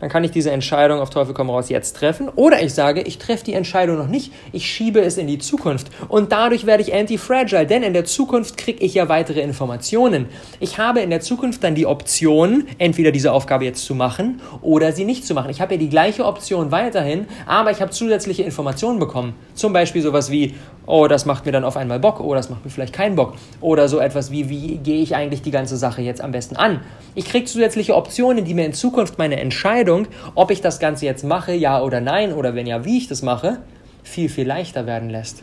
dann 0.00 0.08
kann 0.08 0.24
ich 0.24 0.32
diese 0.32 0.50
Entscheidung 0.50 1.00
auf 1.00 1.10
Teufel 1.10 1.32
komm 1.32 1.48
raus 1.48 1.68
jetzt 1.68 1.96
treffen. 1.96 2.28
Oder 2.28 2.60
ich 2.60 2.74
sage, 2.74 3.02
ich 3.02 3.18
treffe 3.18 3.44
die 3.44 3.54
Entscheidung 3.54 3.98
noch 3.98 4.08
nicht, 4.08 4.32
ich 4.52 4.68
schiebe 4.68 5.00
es 5.00 5.16
in 5.16 5.28
die 5.28 5.38
Zukunft. 5.38 5.88
Und 6.08 6.32
dadurch 6.32 6.66
werde 6.66 6.82
ich 6.82 6.92
anti-fragile, 6.92 7.66
denn 7.66 7.84
in 7.84 7.92
der 7.92 8.04
Zukunft 8.04 8.56
kriege 8.56 8.84
ich 8.84 8.94
ja 8.94 9.08
weitere 9.08 9.40
Informationen. 9.40 10.26
Ich 10.58 10.78
habe 10.78 11.00
in 11.00 11.10
der 11.10 11.20
Zukunft 11.20 11.62
dann 11.62 11.76
die 11.76 11.86
Option, 11.86 12.66
entweder 12.78 13.12
diese 13.12 13.32
Aufgabe 13.32 13.64
jetzt 13.64 13.84
zu 13.84 13.94
machen 13.94 14.40
oder 14.60 14.90
sie 14.90 15.04
nicht 15.04 15.24
zu 15.24 15.34
machen. 15.34 15.50
Ich 15.50 15.60
habe 15.60 15.74
ja 15.74 15.78
die 15.78 15.88
gleiche 15.88 16.24
Option 16.24 16.72
weiterhin, 16.72 17.26
aber 17.46 17.70
ich 17.70 17.80
habe 17.80 17.92
zusätzliche 17.92 18.42
Informationen 18.42 18.98
bekommen. 18.98 19.34
Zum 19.54 19.72
Beispiel 19.72 20.02
sowas 20.02 20.32
wie, 20.32 20.54
oh, 20.88 21.06
das 21.06 21.26
macht 21.26 21.44
mir 21.46 21.52
dann 21.52 21.64
auf 21.64 21.76
einmal 21.76 22.00
Bock, 22.00 22.18
oh, 22.20 22.34
das 22.34 22.48
macht 22.48 22.64
mir 22.64 22.70
vielleicht 22.70 22.94
keinen 22.94 23.14
Bock. 23.14 23.34
Oder 23.60 23.88
so 23.88 24.00
etwas 24.00 24.30
wie, 24.30 24.48
wie 24.48 24.78
gehe 24.78 25.02
ich 25.02 25.14
eigentlich 25.14 25.42
die 25.42 25.50
ganze 25.50 25.76
Sache 25.76 26.00
jetzt 26.00 26.22
am 26.22 26.32
besten 26.32 26.56
an? 26.56 26.80
Ich 27.14 27.26
kriege 27.26 27.44
zusätzliche 27.44 27.94
Optionen, 27.94 28.44
die 28.44 28.54
mir 28.54 28.64
in 28.64 28.72
Zukunft 28.72 29.18
meine 29.18 29.38
Entscheidung, 29.38 30.08
ob 30.34 30.50
ich 30.50 30.62
das 30.62 30.80
Ganze 30.80 31.04
jetzt 31.04 31.24
mache, 31.24 31.52
ja 31.52 31.82
oder 31.82 32.00
nein, 32.00 32.32
oder 32.32 32.54
wenn 32.54 32.66
ja, 32.66 32.84
wie 32.84 32.96
ich 32.96 33.06
das 33.06 33.22
mache, 33.22 33.58
viel, 34.02 34.30
viel 34.30 34.46
leichter 34.46 34.86
werden 34.86 35.10
lässt. 35.10 35.42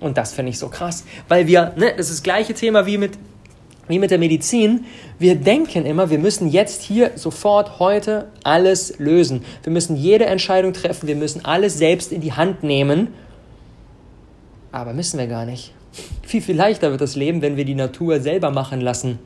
Und 0.00 0.16
das 0.16 0.32
finde 0.32 0.50
ich 0.50 0.58
so 0.58 0.68
krass, 0.68 1.04
weil 1.26 1.48
wir, 1.48 1.72
ne, 1.76 1.92
das 1.96 2.08
ist 2.08 2.18
das 2.18 2.22
gleiche 2.22 2.54
Thema 2.54 2.86
wie 2.86 2.98
mit, 2.98 3.18
wie 3.88 3.98
mit 3.98 4.12
der 4.12 4.18
Medizin. 4.18 4.84
Wir 5.18 5.34
denken 5.34 5.86
immer, 5.86 6.08
wir 6.08 6.20
müssen 6.20 6.46
jetzt 6.46 6.82
hier 6.82 7.12
sofort 7.16 7.80
heute 7.80 8.28
alles 8.44 9.00
lösen. 9.00 9.44
Wir 9.64 9.72
müssen 9.72 9.96
jede 9.96 10.26
Entscheidung 10.26 10.72
treffen, 10.72 11.08
wir 11.08 11.16
müssen 11.16 11.44
alles 11.44 11.78
selbst 11.78 12.12
in 12.12 12.20
die 12.20 12.32
Hand 12.32 12.62
nehmen. 12.62 13.08
Aber 14.72 14.92
müssen 14.92 15.18
wir 15.18 15.26
gar 15.26 15.46
nicht. 15.46 15.72
Viel, 16.22 16.42
viel 16.42 16.56
leichter 16.56 16.90
wird 16.90 17.00
das 17.00 17.16
Leben, 17.16 17.42
wenn 17.42 17.56
wir 17.56 17.64
die 17.64 17.74
Natur 17.74 18.20
selber 18.20 18.50
machen 18.50 18.80
lassen. 18.80 19.18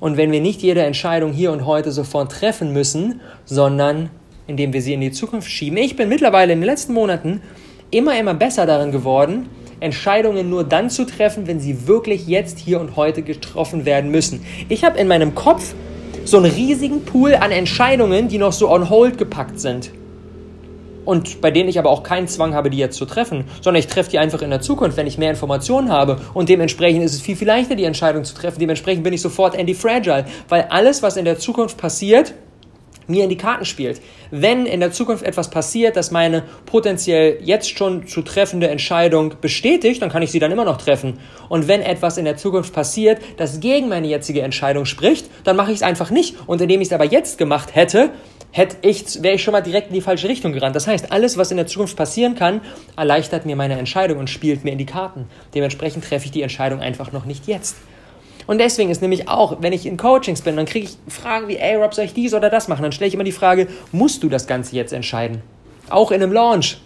Und 0.00 0.16
wenn 0.16 0.32
wir 0.32 0.40
nicht 0.40 0.62
jede 0.62 0.82
Entscheidung 0.82 1.32
hier 1.32 1.50
und 1.50 1.66
heute 1.66 1.90
sofort 1.90 2.30
treffen 2.32 2.72
müssen, 2.72 3.20
sondern 3.44 4.10
indem 4.46 4.72
wir 4.72 4.82
sie 4.82 4.92
in 4.92 5.00
die 5.00 5.12
Zukunft 5.12 5.50
schieben. 5.50 5.78
Ich 5.78 5.96
bin 5.96 6.08
mittlerweile 6.08 6.52
in 6.52 6.60
den 6.60 6.66
letzten 6.66 6.92
Monaten 6.92 7.40
immer, 7.90 8.18
immer 8.18 8.34
besser 8.34 8.66
darin 8.66 8.92
geworden, 8.92 9.48
Entscheidungen 9.80 10.50
nur 10.50 10.64
dann 10.64 10.90
zu 10.90 11.04
treffen, 11.04 11.46
wenn 11.46 11.60
sie 11.60 11.86
wirklich 11.86 12.26
jetzt, 12.26 12.58
hier 12.58 12.80
und 12.80 12.96
heute 12.96 13.22
getroffen 13.22 13.84
werden 13.84 14.10
müssen. 14.10 14.44
Ich 14.68 14.84
habe 14.84 14.98
in 14.98 15.08
meinem 15.08 15.34
Kopf 15.34 15.74
so 16.24 16.38
einen 16.38 16.50
riesigen 16.50 17.04
Pool 17.04 17.34
an 17.34 17.50
Entscheidungen, 17.50 18.28
die 18.28 18.38
noch 18.38 18.52
so 18.52 18.70
on 18.70 18.88
hold 18.88 19.18
gepackt 19.18 19.60
sind. 19.60 19.90
Und 21.04 21.40
bei 21.40 21.50
denen 21.50 21.68
ich 21.68 21.78
aber 21.78 21.90
auch 21.90 22.02
keinen 22.02 22.28
Zwang 22.28 22.54
habe, 22.54 22.70
die 22.70 22.78
jetzt 22.78 22.96
zu 22.96 23.06
treffen, 23.06 23.44
sondern 23.60 23.80
ich 23.80 23.86
treffe 23.86 24.10
die 24.10 24.18
einfach 24.18 24.42
in 24.42 24.50
der 24.50 24.60
Zukunft, 24.60 24.96
wenn 24.96 25.06
ich 25.06 25.18
mehr 25.18 25.30
Informationen 25.30 25.90
habe 25.90 26.20
und 26.34 26.48
dementsprechend 26.48 27.04
ist 27.04 27.14
es 27.14 27.20
viel, 27.20 27.36
viel 27.36 27.48
leichter, 27.48 27.74
die 27.74 27.84
Entscheidung 27.84 28.24
zu 28.24 28.34
treffen. 28.34 28.58
Dementsprechend 28.58 29.04
bin 29.04 29.12
ich 29.12 29.22
sofort 29.22 29.58
anti-fragile, 29.58 30.26
weil 30.48 30.66
alles, 30.70 31.02
was 31.02 31.16
in 31.16 31.24
der 31.24 31.38
Zukunft 31.38 31.76
passiert, 31.76 32.34
mir 33.06 33.24
in 33.24 33.30
die 33.30 33.36
Karten 33.36 33.64
spielt. 33.64 34.00
Wenn 34.30 34.66
in 34.66 34.80
der 34.80 34.92
Zukunft 34.92 35.24
etwas 35.24 35.50
passiert, 35.50 35.96
das 35.96 36.10
meine 36.10 36.42
potenziell 36.66 37.38
jetzt 37.42 37.76
schon 37.76 38.06
zu 38.06 38.22
treffende 38.22 38.68
Entscheidung 38.68 39.34
bestätigt, 39.40 40.02
dann 40.02 40.10
kann 40.10 40.22
ich 40.22 40.30
sie 40.30 40.38
dann 40.38 40.52
immer 40.52 40.64
noch 40.64 40.78
treffen. 40.78 41.18
Und 41.48 41.68
wenn 41.68 41.82
etwas 41.82 42.16
in 42.18 42.24
der 42.24 42.36
Zukunft 42.36 42.72
passiert, 42.72 43.20
das 43.36 43.60
gegen 43.60 43.88
meine 43.88 44.06
jetzige 44.06 44.42
Entscheidung 44.42 44.86
spricht, 44.86 45.28
dann 45.44 45.56
mache 45.56 45.70
ich 45.70 45.76
es 45.76 45.82
einfach 45.82 46.10
nicht. 46.10 46.36
Und 46.46 46.60
indem 46.60 46.80
ich 46.80 46.88
es 46.88 46.92
aber 46.92 47.04
jetzt 47.04 47.38
gemacht 47.38 47.74
hätte, 47.74 48.10
hätte 48.54 48.76
ich, 48.82 49.20
wäre 49.20 49.34
ich 49.34 49.42
schon 49.42 49.50
mal 49.50 49.62
direkt 49.62 49.88
in 49.88 49.94
die 49.94 50.00
falsche 50.00 50.28
Richtung 50.28 50.52
gerannt. 50.52 50.76
Das 50.76 50.86
heißt, 50.86 51.10
alles, 51.10 51.36
was 51.36 51.50
in 51.50 51.56
der 51.56 51.66
Zukunft 51.66 51.96
passieren 51.96 52.36
kann, 52.36 52.60
erleichtert 52.96 53.46
mir 53.46 53.56
meine 53.56 53.76
Entscheidung 53.76 54.18
und 54.18 54.30
spielt 54.30 54.62
mir 54.62 54.70
in 54.70 54.78
die 54.78 54.86
Karten. 54.86 55.26
Dementsprechend 55.56 56.04
treffe 56.04 56.26
ich 56.26 56.30
die 56.30 56.42
Entscheidung 56.42 56.78
einfach 56.78 57.10
noch 57.10 57.24
nicht 57.24 57.48
jetzt. 57.48 57.74
Und 58.46 58.58
deswegen 58.58 58.90
ist 58.90 59.02
nämlich 59.02 59.28
auch, 59.28 59.56
wenn 59.60 59.72
ich 59.72 59.86
in 59.86 59.96
Coachings 59.96 60.42
bin, 60.42 60.54
dann 60.54 60.66
kriege 60.66 60.86
ich 60.86 61.12
Fragen 61.12 61.48
wie, 61.48 61.56
ey 61.56 61.74
Rob, 61.74 61.94
soll 61.94 62.04
ich 62.04 62.14
dies 62.14 62.32
oder 62.32 62.48
das 62.48 62.68
machen? 62.68 62.82
Dann 62.82 62.92
stelle 62.92 63.08
ich 63.08 63.14
immer 63.14 63.24
die 63.24 63.32
Frage, 63.32 63.66
musst 63.90 64.22
du 64.22 64.28
das 64.28 64.46
Ganze 64.46 64.76
jetzt 64.76 64.92
entscheiden? 64.92 65.42
Auch 65.90 66.12
in 66.12 66.22
einem 66.22 66.32
Launch. 66.32 66.78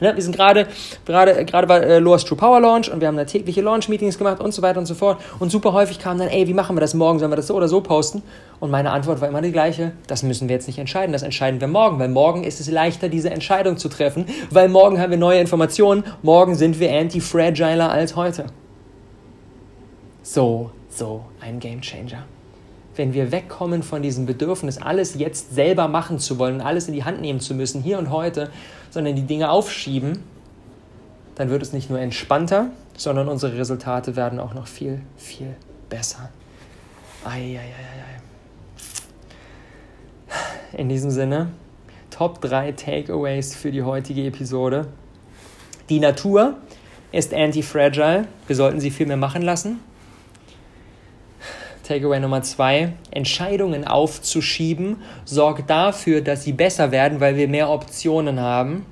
Ne, 0.00 0.14
wir 0.14 0.22
sind 0.22 0.34
gerade, 0.34 0.66
gerade, 1.04 1.44
gerade 1.44 1.66
bei 1.66 1.78
äh, 1.78 1.98
Loas 1.98 2.24
True 2.24 2.36
Power 2.36 2.60
Launch 2.60 2.90
und 2.90 3.00
wir 3.00 3.08
haben 3.08 3.16
da 3.16 3.24
tägliche 3.24 3.60
Launch-Meetings 3.60 4.18
gemacht 4.18 4.40
und 4.40 4.52
so 4.52 4.62
weiter 4.62 4.78
und 4.78 4.86
so 4.86 4.94
fort. 4.94 5.20
Und 5.38 5.50
super 5.50 5.72
häufig 5.72 5.98
kam 5.98 6.18
dann, 6.18 6.28
ey, 6.28 6.46
wie 6.48 6.54
machen 6.54 6.76
wir 6.76 6.80
das 6.80 6.94
morgen? 6.94 7.18
Sollen 7.18 7.30
wir 7.30 7.36
das 7.36 7.46
so 7.46 7.54
oder 7.54 7.68
so 7.68 7.80
posten? 7.80 8.22
Und 8.60 8.70
meine 8.70 8.90
Antwort 8.90 9.20
war 9.20 9.28
immer 9.28 9.42
die 9.42 9.52
gleiche. 9.52 9.92
Das 10.06 10.22
müssen 10.22 10.48
wir 10.48 10.56
jetzt 10.56 10.66
nicht 10.66 10.78
entscheiden. 10.78 11.12
Das 11.12 11.22
entscheiden 11.22 11.60
wir 11.60 11.68
morgen, 11.68 11.98
weil 11.98 12.08
morgen 12.08 12.44
ist 12.44 12.60
es 12.60 12.70
leichter, 12.70 13.08
diese 13.08 13.30
Entscheidung 13.30 13.76
zu 13.76 13.88
treffen, 13.88 14.26
weil 14.50 14.68
morgen 14.68 15.00
haben 15.00 15.10
wir 15.10 15.18
neue 15.18 15.40
Informationen. 15.40 16.04
Morgen 16.22 16.54
sind 16.54 16.80
wir 16.80 16.92
anti-fragiler 16.92 17.90
als 17.90 18.16
heute 18.16 18.46
so, 20.22 20.70
so 20.88 21.24
ein 21.40 21.58
Game 21.58 21.80
Changer. 21.80 22.24
Wenn 23.00 23.14
wir 23.14 23.32
wegkommen 23.32 23.82
von 23.82 24.02
diesem 24.02 24.26
Bedürfnis, 24.26 24.76
alles 24.76 25.14
jetzt 25.14 25.54
selber 25.54 25.88
machen 25.88 26.18
zu 26.18 26.38
wollen, 26.38 26.60
alles 26.60 26.86
in 26.86 26.92
die 26.92 27.02
Hand 27.02 27.22
nehmen 27.22 27.40
zu 27.40 27.54
müssen, 27.54 27.80
hier 27.80 27.98
und 27.98 28.10
heute, 28.10 28.50
sondern 28.90 29.16
die 29.16 29.22
Dinge 29.22 29.50
aufschieben, 29.50 30.22
dann 31.34 31.48
wird 31.48 31.62
es 31.62 31.72
nicht 31.72 31.88
nur 31.88 31.98
entspannter, 31.98 32.66
sondern 32.98 33.30
unsere 33.30 33.56
Resultate 33.56 34.16
werden 34.16 34.38
auch 34.38 34.52
noch 34.52 34.66
viel, 34.66 35.00
viel 35.16 35.56
besser. 35.88 36.28
Eieieiei. 37.24 37.62
In 40.74 40.90
diesem 40.90 41.10
Sinne, 41.10 41.52
Top 42.10 42.42
3 42.42 42.72
Takeaways 42.72 43.54
für 43.54 43.72
die 43.72 43.82
heutige 43.82 44.26
Episode. 44.26 44.88
Die 45.88 46.00
Natur 46.00 46.58
ist 47.12 47.32
anti-fragile. 47.32 48.28
Wir 48.46 48.56
sollten 48.56 48.78
sie 48.78 48.90
viel 48.90 49.06
mehr 49.06 49.16
machen 49.16 49.40
lassen. 49.40 49.80
Takeaway 51.90 52.20
Nummer 52.20 52.40
zwei, 52.42 52.92
Entscheidungen 53.10 53.84
aufzuschieben, 53.84 54.98
sorgt 55.24 55.68
dafür, 55.68 56.20
dass 56.20 56.44
sie 56.44 56.52
besser 56.52 56.92
werden, 56.92 57.18
weil 57.18 57.34
wir 57.34 57.48
mehr 57.48 57.68
Optionen 57.68 58.38
haben. 58.38 58.86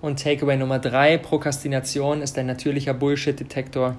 Und 0.00 0.22
Takeaway 0.22 0.56
Nummer 0.56 0.78
drei, 0.78 1.18
Prokrastination 1.18 2.22
ist 2.22 2.38
ein 2.38 2.46
natürlicher 2.46 2.94
Bullshit-Detektor. 2.94 3.96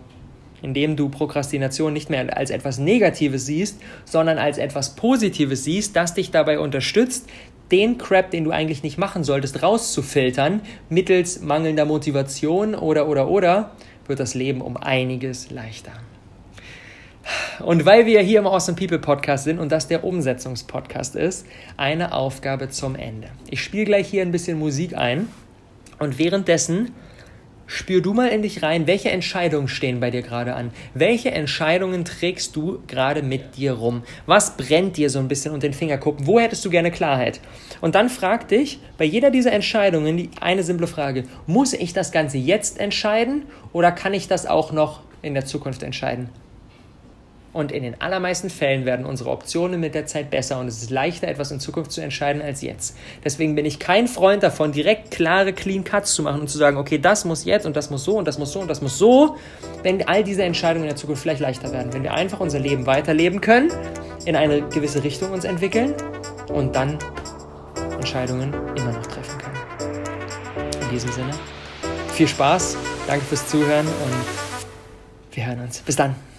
Indem 0.64 0.96
du 0.96 1.10
Prokrastination 1.10 1.94
nicht 1.94 2.10
mehr 2.10 2.36
als 2.36 2.50
etwas 2.50 2.80
Negatives 2.80 3.46
siehst, 3.46 3.80
sondern 4.06 4.40
als 4.40 4.58
etwas 4.58 4.96
Positives 4.96 5.64
siehst, 5.64 5.96
das 5.96 6.16
dich 6.16 6.32
dabei 6.32 6.58
unterstützt, 6.58 7.30
den 7.72 8.00
Crap, 8.00 8.32
den 8.32 8.46
du 8.46 8.50
eigentlich 8.50 8.82
nicht 8.82 8.98
machen 8.98 9.24
solltest, 9.24 9.62
rauszufiltern, 9.62 10.62
mittels 10.90 11.42
mangelnder 11.42 11.86
Motivation 11.86 12.74
oder 12.74 13.08
oder 13.08 13.30
oder, 13.30 13.74
wird 14.08 14.20
das 14.20 14.34
Leben 14.34 14.62
um 14.62 14.76
einiges 14.76 15.52
leichter. 15.52 15.92
Und 17.60 17.86
weil 17.86 18.06
wir 18.06 18.22
hier 18.22 18.40
im 18.40 18.48
Awesome 18.48 18.78
People 18.78 19.00
Podcast 19.00 19.44
sind 19.44 19.60
und 19.60 19.72
das 19.72 19.88
der 19.88 20.04
Umsetzungspodcast 20.04 21.16
ist, 21.16 21.46
eine 21.78 22.14
Aufgabe 22.14 22.70
zum 22.70 22.96
Ende. 22.96 23.28
Ich 23.50 23.64
spiele 23.64 23.86
gleich 23.86 24.08
hier 24.08 24.24
ein 24.24 24.32
bisschen 24.32 24.58
Musik 24.58 24.96
ein 24.96 25.28
und 26.00 26.18
währenddessen 26.18 26.92
spür 27.68 28.02
du 28.02 28.14
mal 28.14 28.28
in 28.28 28.42
dich 28.42 28.64
rein, 28.64 28.86
welche 28.86 29.12
Entscheidungen 29.12 29.70
stehen 29.70 30.02
bei 30.02 30.12
dir 30.12 30.22
gerade 30.22 30.56
an? 30.56 30.72
Welche 30.94 31.32
Entscheidungen 31.32 32.04
trägst 32.04 32.56
du 32.56 32.80
gerade 32.86 33.22
mit 33.22 33.56
dir 33.56 33.74
rum? 33.74 34.04
Was 34.26 34.58
brennt 34.58 34.98
dir 34.98 35.10
so 35.10 35.20
ein 35.20 35.30
bisschen 35.30 35.54
unter 35.54 35.70
den 35.70 35.74
Fingerkuppen? 35.74 36.28
Wo 36.28 36.40
hättest 36.40 36.66
du 36.66 36.70
gerne 36.70 36.92
Klarheit? 36.92 37.40
Und 37.80 37.96
dann 37.96 38.10
frag 38.10 38.50
dich 38.50 38.80
bei 38.98 39.06
jeder 39.06 39.32
dieser 39.32 39.54
Entscheidungen 39.54 40.18
die 40.18 40.30
eine 40.42 40.64
simple 40.64 40.88
Frage: 40.88 41.24
Muss 41.48 41.72
ich 41.72 41.94
das 41.94 42.12
Ganze 42.12 42.38
jetzt 42.38 42.78
entscheiden 42.78 43.44
oder 43.72 43.92
kann 43.92 44.14
ich 44.14 44.28
das 44.28 44.46
auch 44.46 44.74
noch 44.74 45.02
in 45.22 45.34
der 45.34 45.46
Zukunft 45.46 45.82
entscheiden? 45.84 46.30
Und 47.54 47.72
in 47.74 47.84
den 47.84 48.00
allermeisten 48.00 48.50
Fällen 48.50 48.86
werden 48.86 49.06
unsere 49.06 49.30
Optionen 49.30 49.80
mit 49.80 49.94
der 49.94 50.06
Zeit 50.06 50.30
besser 50.30 50.60
und 50.60 50.68
es 50.68 50.82
ist 50.82 50.90
leichter, 50.90 51.28
etwas 51.28 51.52
in 51.52 51.60
Zukunft 51.60 51.92
zu 51.92 52.02
entscheiden 52.02 52.42
als 52.42 52.62
jetzt. 52.62 52.96
Deswegen 53.26 53.56
bin 53.56 53.66
ich 53.66 53.78
kein 53.78 54.08
Freund 54.08 54.42
davon, 54.42 54.72
direkt 54.72 55.12
klare 55.12 55.52
Clean 55.52 55.84
Cuts 55.84 56.14
zu 56.14 56.24
machen 56.24 56.42
und 56.42 56.50
zu 56.50 56.58
sagen, 56.58 56.78
okay, 56.78 56.98
das 56.98 57.26
muss 57.26 57.44
jetzt 57.44 57.66
und 57.66 57.76
das 57.76 57.90
muss 57.90 58.06
so 58.06 58.18
und 58.18 58.26
das 58.26 58.38
muss 58.38 58.54
so 58.54 58.62
und 58.62 58.70
das 58.70 58.82
muss 58.82 58.98
so, 58.98 59.36
wenn 59.84 60.08
all 60.08 60.24
diese 60.24 60.44
Entscheidungen 60.44 60.86
in 60.86 60.90
der 60.90 60.96
Zukunft 60.96 61.22
vielleicht 61.22 61.42
leichter 61.42 61.74
werden. 61.74 61.92
Wenn 61.92 62.04
wir 62.04 62.14
einfach 62.14 62.40
unser 62.40 62.60
Leben 62.60 62.86
weiterleben 62.86 63.42
können, 63.42 63.70
in 64.24 64.38
eine 64.38 64.62
gewisse 64.70 65.04
Richtung 65.04 65.32
uns 65.32 65.44
entwickeln 65.44 65.94
und 66.48 66.74
dann 66.76 66.98
Entscheidungen 67.96 68.54
immer 68.78 68.94
noch 68.94 69.06
treffen 69.08 69.38
können. 69.40 70.84
In 70.84 70.90
diesem 70.90 71.12
Sinne, 71.12 71.32
viel 72.14 72.28
Spaß, 72.30 72.78
danke 73.08 73.26
fürs 73.26 73.46
Zuhören 73.48 73.86
und 73.86 75.36
wir 75.36 75.46
hören 75.46 75.62
uns. 75.62 75.80
Bis 75.80 75.98
dann. 75.98 76.31